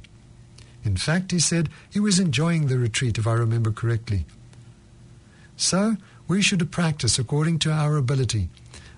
In 0.86 0.96
fact, 0.96 1.32
he 1.32 1.40
said 1.40 1.70
he 1.90 2.00
was 2.00 2.20
enjoying 2.20 2.68
the 2.68 2.78
retreat, 2.78 3.18
if 3.18 3.26
I 3.26 3.34
remember 3.34 3.72
correctly. 3.72 4.26
So, 5.58 5.98
we 6.28 6.42
should 6.42 6.72
practice 6.72 7.18
according 7.18 7.60
to 7.60 7.72
our 7.72 7.98
ability 7.98 8.50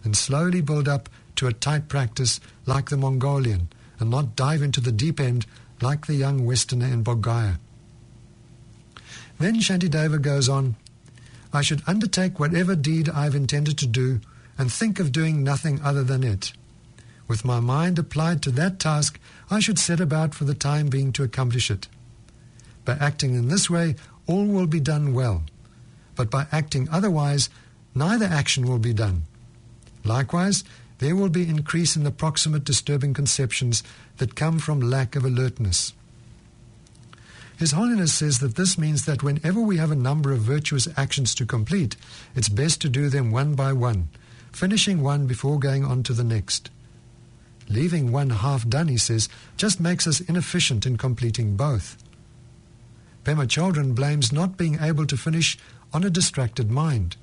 and 0.06 0.16
slowly 0.16 0.62
build 0.62 0.88
up 0.88 1.10
to 1.36 1.48
a 1.48 1.54
tight 1.54 1.90
practice 1.90 2.40
like 2.66 2.90
the 2.90 2.96
Mongolian 2.96 3.68
and 4.00 4.10
not 4.10 4.36
dive 4.38 4.62
into 4.62 4.80
the 4.80 4.92
deep 4.92 5.20
end 5.20 5.46
like 5.82 6.06
the 6.06 6.16
young 6.16 6.46
Westerner 6.46 6.86
in 6.86 7.04
Bogaya. 7.04 7.22
Gaya. 7.22 7.54
Then 9.40 9.56
Shantideva 9.56 10.22
goes 10.22 10.48
on, 10.48 10.76
I 11.52 11.62
should 11.62 11.82
undertake 11.88 12.40
whatever 12.40 12.76
deed 12.76 13.10
I've 13.10 13.36
intended 13.36 13.78
to 13.80 13.88
do 13.88 14.22
and 14.58 14.72
think 14.72 15.00
of 15.00 15.12
doing 15.12 15.44
nothing 15.44 15.82
other 15.82 16.04
than 16.04 16.24
it. 16.24 16.54
With 17.28 17.44
my 17.44 17.60
mind 17.60 17.98
applied 17.98 18.42
to 18.44 18.52
that 18.52 18.80
task, 18.80 19.20
I 19.50 19.60
should 19.60 19.80
set 19.80 20.00
about 20.00 20.36
for 20.36 20.46
the 20.46 20.54
time 20.54 20.88
being 20.88 21.12
to 21.14 21.24
accomplish 21.24 21.72
it. 21.72 21.88
By 22.86 22.94
acting 22.94 23.34
in 23.34 23.48
this 23.48 23.70
way, 23.70 23.96
all 24.28 24.46
will 24.46 24.68
be 24.68 24.80
done 24.80 25.14
well. 25.14 25.44
But 26.16 26.30
by 26.30 26.48
acting 26.52 26.88
otherwise, 26.92 27.50
neither 27.94 28.26
action 28.26 28.68
will 28.68 28.80
be 28.80 28.94
done. 28.94 29.24
Likewise, 30.06 30.64
there 31.00 31.16
will 31.16 31.30
be 31.30 31.50
increase 31.50 31.96
in 31.96 32.04
the 32.04 32.12
proximate 32.12 32.64
disturbing 32.64 33.14
conceptions 33.14 33.84
that 34.18 34.36
come 34.36 34.60
from 34.60 34.80
lack 34.80 35.16
of 35.16 35.26
alertness. 35.26 35.94
His 37.58 37.72
Holiness 37.72 38.14
says 38.14 38.40
that 38.40 38.56
this 38.56 38.78
means 38.78 39.06
that 39.06 39.24
whenever 39.24 39.62
we 39.62 39.78
have 39.78 39.92
a 39.92 39.96
number 39.96 40.32
of 40.32 40.40
virtuous 40.40 40.88
actions 40.98 41.34
to 41.36 41.46
complete, 41.46 41.96
it's 42.36 42.50
best 42.50 42.82
to 42.82 42.90
do 42.90 43.10
them 43.10 43.32
one 43.32 43.56
by 43.56 43.74
one, 43.74 44.10
finishing 44.52 45.02
one 45.02 45.26
before 45.26 45.60
going 45.60 45.84
on 45.86 46.04
to 46.04 46.14
the 46.14 46.24
next. 46.24 46.70
Leaving 47.68 48.12
one 48.12 48.30
half 48.30 48.68
done, 48.68 48.90
he 48.90 48.98
says, 48.98 49.30
just 49.58 49.80
makes 49.80 50.06
us 50.06 50.20
inefficient 50.22 50.86
in 50.86 50.98
completing 50.98 51.56
both. 51.56 51.98
Pema 53.24 53.48
Chodron 53.48 53.96
blames 53.96 54.32
not 54.32 54.58
being 54.58 54.78
able 54.80 55.08
to 55.08 55.18
finish 55.18 55.58
on 55.92 56.04
a 56.04 56.10
distracted 56.10 56.70
mind. 56.70 57.16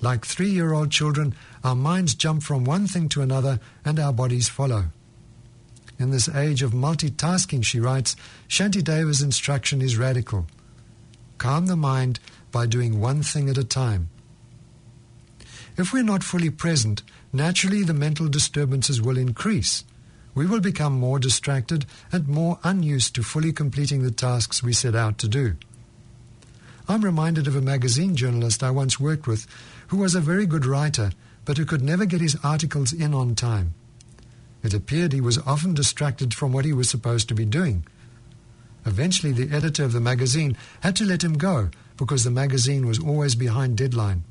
Like 0.00 0.24
three 0.24 0.50
year 0.50 0.72
old 0.72 0.90
children, 0.90 1.34
our 1.64 1.74
minds 1.74 2.14
jump 2.14 2.42
from 2.42 2.64
one 2.64 2.86
thing 2.86 3.08
to 3.10 3.22
another 3.22 3.60
and 3.84 3.98
our 3.98 4.12
bodies 4.12 4.48
follow. 4.48 4.86
In 5.98 6.10
this 6.10 6.28
age 6.28 6.62
of 6.62 6.72
multitasking, 6.72 7.64
she 7.64 7.80
writes, 7.80 8.14
Shantideva's 8.48 9.20
instruction 9.20 9.82
is 9.82 9.96
radical. 9.96 10.46
Calm 11.38 11.66
the 11.66 11.76
mind 11.76 12.20
by 12.52 12.66
doing 12.66 13.00
one 13.00 13.22
thing 13.22 13.48
at 13.48 13.58
a 13.58 13.64
time. 13.64 14.08
If 15.76 15.92
we're 15.92 16.02
not 16.02 16.24
fully 16.24 16.50
present, 16.50 17.02
naturally 17.32 17.82
the 17.82 17.94
mental 17.94 18.28
disturbances 18.28 19.02
will 19.02 19.18
increase. 19.18 19.84
We 20.34 20.46
will 20.46 20.60
become 20.60 20.92
more 20.92 21.18
distracted 21.18 21.84
and 22.12 22.28
more 22.28 22.60
unused 22.62 23.14
to 23.16 23.22
fully 23.24 23.52
completing 23.52 24.02
the 24.02 24.10
tasks 24.10 24.62
we 24.62 24.72
set 24.72 24.94
out 24.94 25.18
to 25.18 25.28
do. 25.28 25.56
I'm 26.88 27.04
reminded 27.04 27.46
of 27.46 27.54
a 27.54 27.60
magazine 27.60 28.16
journalist 28.16 28.62
I 28.62 28.70
once 28.70 28.98
worked 28.98 29.26
with 29.26 29.46
who 29.88 29.98
was 29.98 30.14
a 30.14 30.20
very 30.20 30.46
good 30.46 30.64
writer, 30.64 31.10
but 31.44 31.58
who 31.58 31.66
could 31.66 31.82
never 31.82 32.06
get 32.06 32.20
his 32.20 32.36
articles 32.42 32.92
in 32.92 33.12
on 33.12 33.34
time. 33.34 33.74
It 34.62 34.74
appeared 34.74 35.12
he 35.12 35.20
was 35.20 35.38
often 35.38 35.74
distracted 35.74 36.32
from 36.32 36.52
what 36.52 36.64
he 36.64 36.72
was 36.72 36.88
supposed 36.88 37.28
to 37.28 37.34
be 37.34 37.44
doing. 37.44 37.86
Eventually, 38.86 39.32
the 39.32 39.54
editor 39.54 39.84
of 39.84 39.92
the 39.92 40.00
magazine 40.00 40.56
had 40.80 40.96
to 40.96 41.04
let 41.04 41.22
him 41.22 41.34
go 41.34 41.70
because 41.96 42.24
the 42.24 42.30
magazine 42.30 42.86
was 42.86 42.98
always 42.98 43.34
behind 43.34 43.76
deadline. 43.76 44.24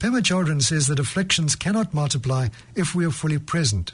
Pema 0.00 0.20
Chodron 0.20 0.60
says 0.60 0.88
that 0.88 0.98
afflictions 0.98 1.54
cannot 1.54 1.94
multiply 1.94 2.48
if 2.74 2.94
we 2.94 3.06
are 3.06 3.10
fully 3.10 3.38
present. 3.38 3.92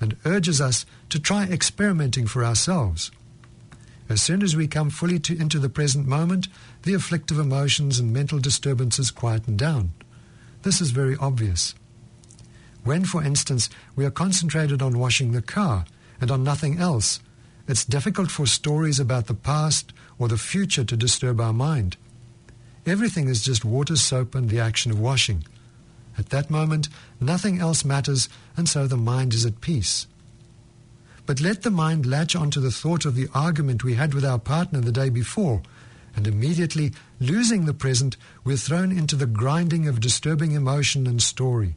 and 0.00 0.16
urges 0.24 0.60
us 0.60 0.84
to 1.08 1.18
try 1.18 1.44
experimenting 1.44 2.26
for 2.26 2.44
ourselves. 2.44 3.10
As 4.08 4.20
soon 4.20 4.42
as 4.42 4.54
we 4.54 4.66
come 4.66 4.90
fully 4.90 5.18
to, 5.20 5.36
into 5.36 5.58
the 5.58 5.68
present 5.68 6.06
moment, 6.06 6.48
the 6.82 6.94
afflictive 6.94 7.38
emotions 7.38 7.98
and 7.98 8.12
mental 8.12 8.38
disturbances 8.38 9.10
quieten 9.10 9.56
down. 9.56 9.92
This 10.62 10.80
is 10.80 10.90
very 10.90 11.16
obvious. 11.16 11.74
When, 12.84 13.04
for 13.04 13.22
instance, 13.22 13.70
we 13.96 14.04
are 14.04 14.10
concentrated 14.10 14.82
on 14.82 14.98
washing 14.98 15.32
the 15.32 15.40
car 15.40 15.86
and 16.20 16.30
on 16.30 16.44
nothing 16.44 16.78
else, 16.78 17.20
it's 17.66 17.84
difficult 17.84 18.30
for 18.30 18.46
stories 18.46 19.00
about 19.00 19.26
the 19.26 19.34
past 19.34 19.92
or 20.18 20.28
the 20.28 20.36
future 20.36 20.84
to 20.84 20.96
disturb 20.96 21.40
our 21.40 21.54
mind. 21.54 21.96
Everything 22.84 23.28
is 23.28 23.42
just 23.42 23.64
water, 23.64 23.96
soap, 23.96 24.34
and 24.34 24.50
the 24.50 24.60
action 24.60 24.92
of 24.92 25.00
washing. 25.00 25.44
At 26.18 26.28
that 26.28 26.50
moment, 26.50 26.90
nothing 27.20 27.58
else 27.58 27.84
matters, 27.84 28.28
and 28.56 28.68
so 28.68 28.86
the 28.86 28.98
mind 28.98 29.32
is 29.32 29.46
at 29.46 29.62
peace. 29.62 30.06
But 31.26 31.40
let 31.40 31.62
the 31.62 31.70
mind 31.70 32.04
latch 32.04 32.36
onto 32.36 32.60
the 32.60 32.70
thought 32.70 33.04
of 33.04 33.14
the 33.14 33.28
argument 33.34 33.82
we 33.82 33.94
had 33.94 34.12
with 34.12 34.24
our 34.24 34.38
partner 34.38 34.80
the 34.80 34.92
day 34.92 35.08
before, 35.08 35.62
and 36.16 36.26
immediately, 36.26 36.92
losing 37.18 37.64
the 37.64 37.74
present, 37.74 38.16
we're 38.44 38.56
thrown 38.56 38.92
into 38.92 39.16
the 39.16 39.26
grinding 39.26 39.88
of 39.88 40.00
disturbing 40.00 40.52
emotion 40.52 41.06
and 41.06 41.22
story. 41.22 41.74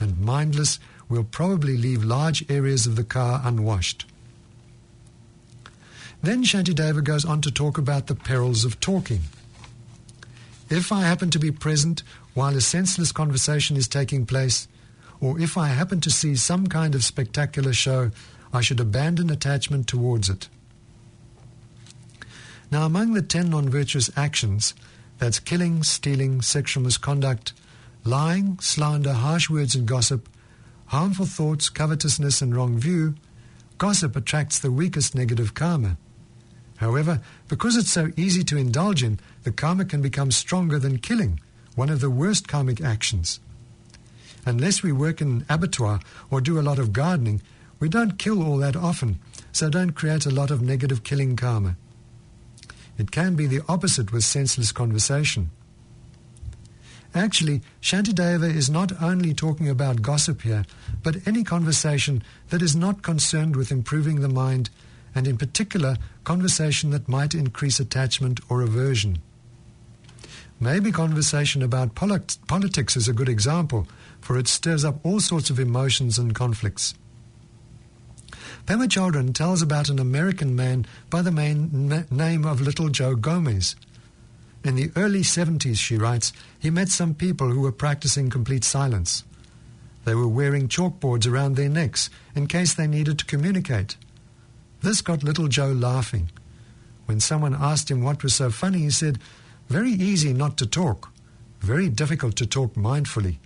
And 0.00 0.18
mindless, 0.18 0.78
we'll 1.08 1.24
probably 1.24 1.76
leave 1.76 2.04
large 2.04 2.44
areas 2.50 2.86
of 2.86 2.96
the 2.96 3.04
car 3.04 3.40
unwashed. 3.44 4.06
Then 6.22 6.42
Shantideva 6.42 7.04
goes 7.04 7.24
on 7.24 7.42
to 7.42 7.50
talk 7.50 7.78
about 7.78 8.06
the 8.06 8.14
perils 8.14 8.64
of 8.64 8.80
talking. 8.80 9.20
If 10.68 10.90
I 10.90 11.02
happen 11.02 11.30
to 11.30 11.38
be 11.38 11.50
present 11.50 12.02
while 12.32 12.56
a 12.56 12.60
senseless 12.60 13.12
conversation 13.12 13.76
is 13.76 13.86
taking 13.86 14.26
place, 14.26 14.66
or 15.20 15.38
if 15.38 15.56
I 15.56 15.68
happen 15.68 16.00
to 16.00 16.10
see 16.10 16.34
some 16.34 16.66
kind 16.66 16.94
of 16.94 17.04
spectacular 17.04 17.72
show, 17.72 18.10
I 18.54 18.60
should 18.60 18.78
abandon 18.78 19.30
attachment 19.30 19.88
towards 19.88 20.30
it. 20.30 20.48
Now, 22.70 22.86
among 22.86 23.12
the 23.12 23.22
ten 23.22 23.50
non 23.50 23.68
virtuous 23.68 24.08
actions, 24.16 24.74
that's 25.18 25.40
killing, 25.40 25.82
stealing, 25.82 26.40
sexual 26.40 26.84
misconduct, 26.84 27.52
lying, 28.04 28.58
slander, 28.60 29.12
harsh 29.12 29.50
words 29.50 29.74
and 29.74 29.86
gossip, 29.86 30.28
harmful 30.86 31.26
thoughts, 31.26 31.68
covetousness, 31.68 32.40
and 32.40 32.54
wrong 32.54 32.78
view, 32.78 33.16
gossip 33.78 34.14
attracts 34.14 34.58
the 34.58 34.70
weakest 34.70 35.14
negative 35.14 35.54
karma. 35.54 35.96
However, 36.76 37.20
because 37.48 37.76
it's 37.76 37.90
so 37.90 38.12
easy 38.16 38.44
to 38.44 38.56
indulge 38.56 39.02
in, 39.02 39.18
the 39.42 39.52
karma 39.52 39.84
can 39.84 40.02
become 40.02 40.30
stronger 40.30 40.78
than 40.78 40.98
killing, 40.98 41.40
one 41.74 41.90
of 41.90 42.00
the 42.00 42.10
worst 42.10 42.46
karmic 42.46 42.80
actions. 42.80 43.40
Unless 44.46 44.82
we 44.82 44.92
work 44.92 45.20
in 45.20 45.28
an 45.28 45.46
abattoir 45.48 46.00
or 46.30 46.40
do 46.40 46.58
a 46.58 46.62
lot 46.62 46.78
of 46.78 46.92
gardening, 46.92 47.40
we 47.80 47.88
don't 47.88 48.18
kill 48.18 48.42
all 48.42 48.58
that 48.58 48.76
often, 48.76 49.18
so 49.52 49.68
don't 49.68 49.92
create 49.92 50.26
a 50.26 50.30
lot 50.30 50.50
of 50.50 50.62
negative 50.62 51.02
killing 51.02 51.36
karma. 51.36 51.76
It 52.96 53.10
can 53.10 53.34
be 53.34 53.46
the 53.46 53.62
opposite 53.68 54.12
with 54.12 54.24
senseless 54.24 54.72
conversation. 54.72 55.50
Actually, 57.14 57.62
Shantideva 57.80 58.52
is 58.52 58.68
not 58.68 59.00
only 59.00 59.34
talking 59.34 59.68
about 59.68 60.02
gossip 60.02 60.42
here, 60.42 60.64
but 61.02 61.26
any 61.26 61.44
conversation 61.44 62.24
that 62.48 62.62
is 62.62 62.74
not 62.74 63.02
concerned 63.02 63.54
with 63.54 63.70
improving 63.70 64.20
the 64.20 64.28
mind, 64.28 64.70
and 65.14 65.28
in 65.28 65.38
particular, 65.38 65.96
conversation 66.24 66.90
that 66.90 67.08
might 67.08 67.34
increase 67.34 67.78
attachment 67.78 68.40
or 68.48 68.62
aversion. 68.62 69.18
Maybe 70.58 70.90
conversation 70.90 71.62
about 71.62 71.94
polit- 71.94 72.38
politics 72.48 72.96
is 72.96 73.06
a 73.06 73.12
good 73.12 73.28
example, 73.28 73.86
for 74.20 74.36
it 74.36 74.48
stirs 74.48 74.84
up 74.84 74.98
all 75.04 75.20
sorts 75.20 75.50
of 75.50 75.60
emotions 75.60 76.18
and 76.18 76.34
conflicts. 76.34 76.94
Pema 78.66 78.88
Chodron 78.88 79.34
tells 79.34 79.60
about 79.60 79.90
an 79.90 79.98
American 79.98 80.56
man 80.56 80.86
by 81.10 81.20
the 81.20 81.30
main 81.30 82.06
name 82.10 82.46
of 82.46 82.62
Little 82.62 82.88
Joe 82.88 83.14
Gomez. 83.14 83.76
In 84.64 84.74
the 84.74 84.90
early 84.96 85.20
70s, 85.20 85.76
she 85.76 85.98
writes, 85.98 86.32
he 86.58 86.70
met 86.70 86.88
some 86.88 87.14
people 87.14 87.50
who 87.50 87.60
were 87.60 87.72
practicing 87.72 88.30
complete 88.30 88.64
silence. 88.64 89.22
They 90.06 90.14
were 90.14 90.28
wearing 90.28 90.68
chalkboards 90.68 91.30
around 91.30 91.56
their 91.56 91.68
necks 91.68 92.08
in 92.34 92.46
case 92.46 92.72
they 92.72 92.86
needed 92.86 93.18
to 93.18 93.26
communicate. 93.26 93.96
This 94.80 95.02
got 95.02 95.22
Little 95.22 95.48
Joe 95.48 95.72
laughing. 95.72 96.30
When 97.04 97.20
someone 97.20 97.54
asked 97.54 97.90
him 97.90 98.02
what 98.02 98.22
was 98.22 98.34
so 98.34 98.48
funny, 98.48 98.78
he 98.78 98.90
said, 98.90 99.18
Very 99.68 99.92
easy 99.92 100.32
not 100.32 100.56
to 100.56 100.66
talk, 100.66 101.10
very 101.60 101.90
difficult 101.90 102.36
to 102.36 102.46
talk 102.46 102.74
mindfully. 102.74 103.36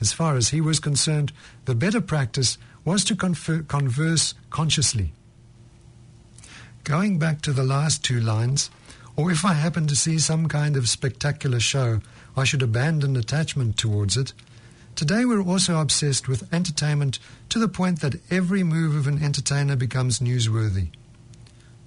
As 0.00 0.12
far 0.12 0.36
as 0.36 0.48
he 0.48 0.60
was 0.60 0.80
concerned, 0.80 1.32
the 1.66 1.74
better 1.76 2.00
practice 2.00 2.58
was 2.84 3.04
to 3.04 3.16
confer- 3.16 3.62
converse 3.62 4.34
consciously. 4.50 5.12
Going 6.84 7.18
back 7.18 7.42
to 7.42 7.52
the 7.52 7.64
last 7.64 8.04
two 8.04 8.20
lines, 8.20 8.70
or 9.16 9.30
if 9.30 9.44
I 9.44 9.52
happen 9.52 9.86
to 9.86 9.96
see 9.96 10.18
some 10.18 10.48
kind 10.48 10.76
of 10.76 10.88
spectacular 10.88 11.60
show, 11.60 12.00
I 12.36 12.44
should 12.44 12.62
abandon 12.62 13.16
attachment 13.16 13.76
towards 13.76 14.16
it. 14.16 14.32
Today 14.94 15.24
we're 15.24 15.42
also 15.42 15.80
obsessed 15.80 16.28
with 16.28 16.52
entertainment 16.52 17.18
to 17.50 17.58
the 17.58 17.68
point 17.68 18.00
that 18.00 18.20
every 18.30 18.62
move 18.62 18.96
of 18.96 19.06
an 19.06 19.22
entertainer 19.22 19.76
becomes 19.76 20.20
newsworthy. 20.20 20.88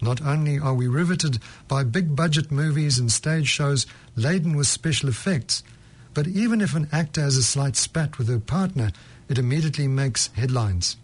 Not 0.02 0.22
only 0.22 0.60
are 0.60 0.74
we 0.74 0.88
riveted 0.88 1.40
by 1.68 1.84
big 1.84 2.16
budget 2.16 2.52
movies 2.52 3.00
and 3.00 3.12
stage 3.12 3.48
shows 3.48 3.86
laden 4.16 4.56
with 4.56 4.68
special 4.68 5.10
effects, 5.10 5.64
but 6.14 6.28
even 6.28 6.62
if 6.62 6.76
an 6.76 6.90
actor 6.92 7.22
has 7.22 7.38
a 7.38 7.44
slight 7.44 7.76
spat 7.76 8.18
with 8.18 8.28
her 8.28 8.40
partner, 8.40 8.92
it 9.34 9.40
immediately 9.40 9.88
makes 9.88 10.28
headlines. 10.36 10.96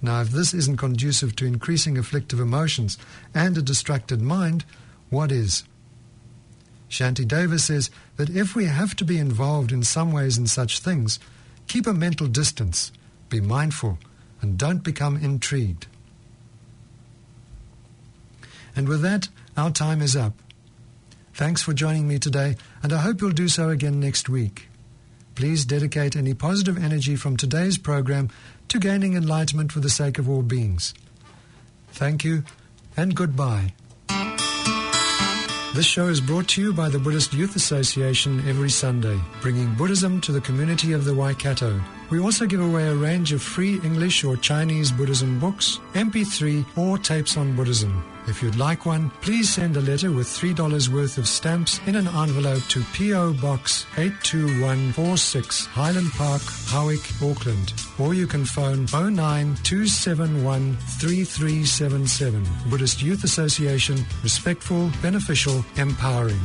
Now, 0.00 0.22
if 0.22 0.30
this 0.30 0.54
isn't 0.54 0.78
conducive 0.78 1.36
to 1.36 1.44
increasing 1.44 1.98
afflictive 1.98 2.40
emotions 2.40 2.96
and 3.34 3.54
a 3.58 3.60
distracted 3.60 4.22
mind, 4.22 4.64
what 5.10 5.30
is? 5.30 5.64
Shantideva 6.88 7.60
says 7.60 7.90
that 8.16 8.30
if 8.30 8.56
we 8.56 8.64
have 8.64 8.96
to 8.96 9.04
be 9.04 9.18
involved 9.18 9.72
in 9.72 9.82
some 9.82 10.10
ways 10.10 10.38
in 10.38 10.46
such 10.46 10.80
things, 10.80 11.18
keep 11.66 11.86
a 11.86 11.92
mental 11.92 12.28
distance, 12.28 12.92
be 13.28 13.42
mindful, 13.42 13.98
and 14.40 14.56
don't 14.56 14.82
become 14.82 15.18
intrigued. 15.18 15.86
And 18.74 18.88
with 18.88 19.02
that, 19.02 19.28
our 19.54 19.70
time 19.70 20.00
is 20.00 20.16
up. 20.16 20.32
Thanks 21.34 21.60
for 21.60 21.74
joining 21.74 22.08
me 22.08 22.18
today, 22.18 22.56
and 22.82 22.90
I 22.90 23.02
hope 23.02 23.20
you'll 23.20 23.32
do 23.32 23.48
so 23.48 23.68
again 23.68 24.00
next 24.00 24.30
week. 24.30 24.67
Please 25.38 25.64
dedicate 25.64 26.16
any 26.16 26.34
positive 26.34 26.82
energy 26.82 27.14
from 27.14 27.36
today's 27.36 27.78
program 27.78 28.28
to 28.66 28.80
gaining 28.80 29.14
enlightenment 29.14 29.70
for 29.70 29.78
the 29.78 29.88
sake 29.88 30.18
of 30.18 30.28
all 30.28 30.42
beings. 30.42 30.94
Thank 31.92 32.24
you, 32.24 32.42
and 32.96 33.14
goodbye. 33.14 33.72
This 35.76 35.86
show 35.86 36.08
is 36.08 36.20
brought 36.20 36.48
to 36.48 36.60
you 36.60 36.72
by 36.72 36.88
the 36.88 36.98
Buddhist 36.98 37.32
Youth 37.32 37.54
Association 37.54 38.42
every 38.48 38.68
Sunday, 38.68 39.16
bringing 39.40 39.76
Buddhism 39.76 40.20
to 40.22 40.32
the 40.32 40.40
community 40.40 40.92
of 40.92 41.04
the 41.04 41.14
Waikato. 41.14 41.80
We 42.10 42.20
also 42.20 42.46
give 42.46 42.60
away 42.60 42.88
a 42.88 42.94
range 42.94 43.32
of 43.32 43.42
free 43.42 43.80
English 43.84 44.24
or 44.24 44.36
Chinese 44.36 44.90
Buddhism 44.90 45.38
books, 45.38 45.78
MP3, 45.92 46.64
or 46.78 46.96
tapes 46.96 47.36
on 47.36 47.54
Buddhism. 47.54 48.02
If 48.26 48.42
you'd 48.42 48.56
like 48.56 48.86
one, 48.86 49.10
please 49.20 49.50
send 49.50 49.76
a 49.76 49.80
letter 49.80 50.10
with 50.10 50.26
$3 50.26 50.88
worth 50.88 51.18
of 51.18 51.28
stamps 51.28 51.80
in 51.86 51.96
an 51.96 52.06
envelope 52.08 52.62
to 52.68 52.82
P.O. 52.92 53.34
Box 53.34 53.86
82146, 53.96 55.66
Highland 55.66 56.10
Park, 56.12 56.42
Howick, 56.66 57.00
Auckland. 57.22 57.72
Or 57.98 58.14
you 58.14 58.26
can 58.26 58.44
phone 58.44 58.86
09271 58.92 60.76
3377. 60.76 62.46
Buddhist 62.70 63.02
Youth 63.02 63.24
Association, 63.24 64.04
respectful, 64.22 64.90
beneficial, 65.02 65.64
empowering. 65.76 66.40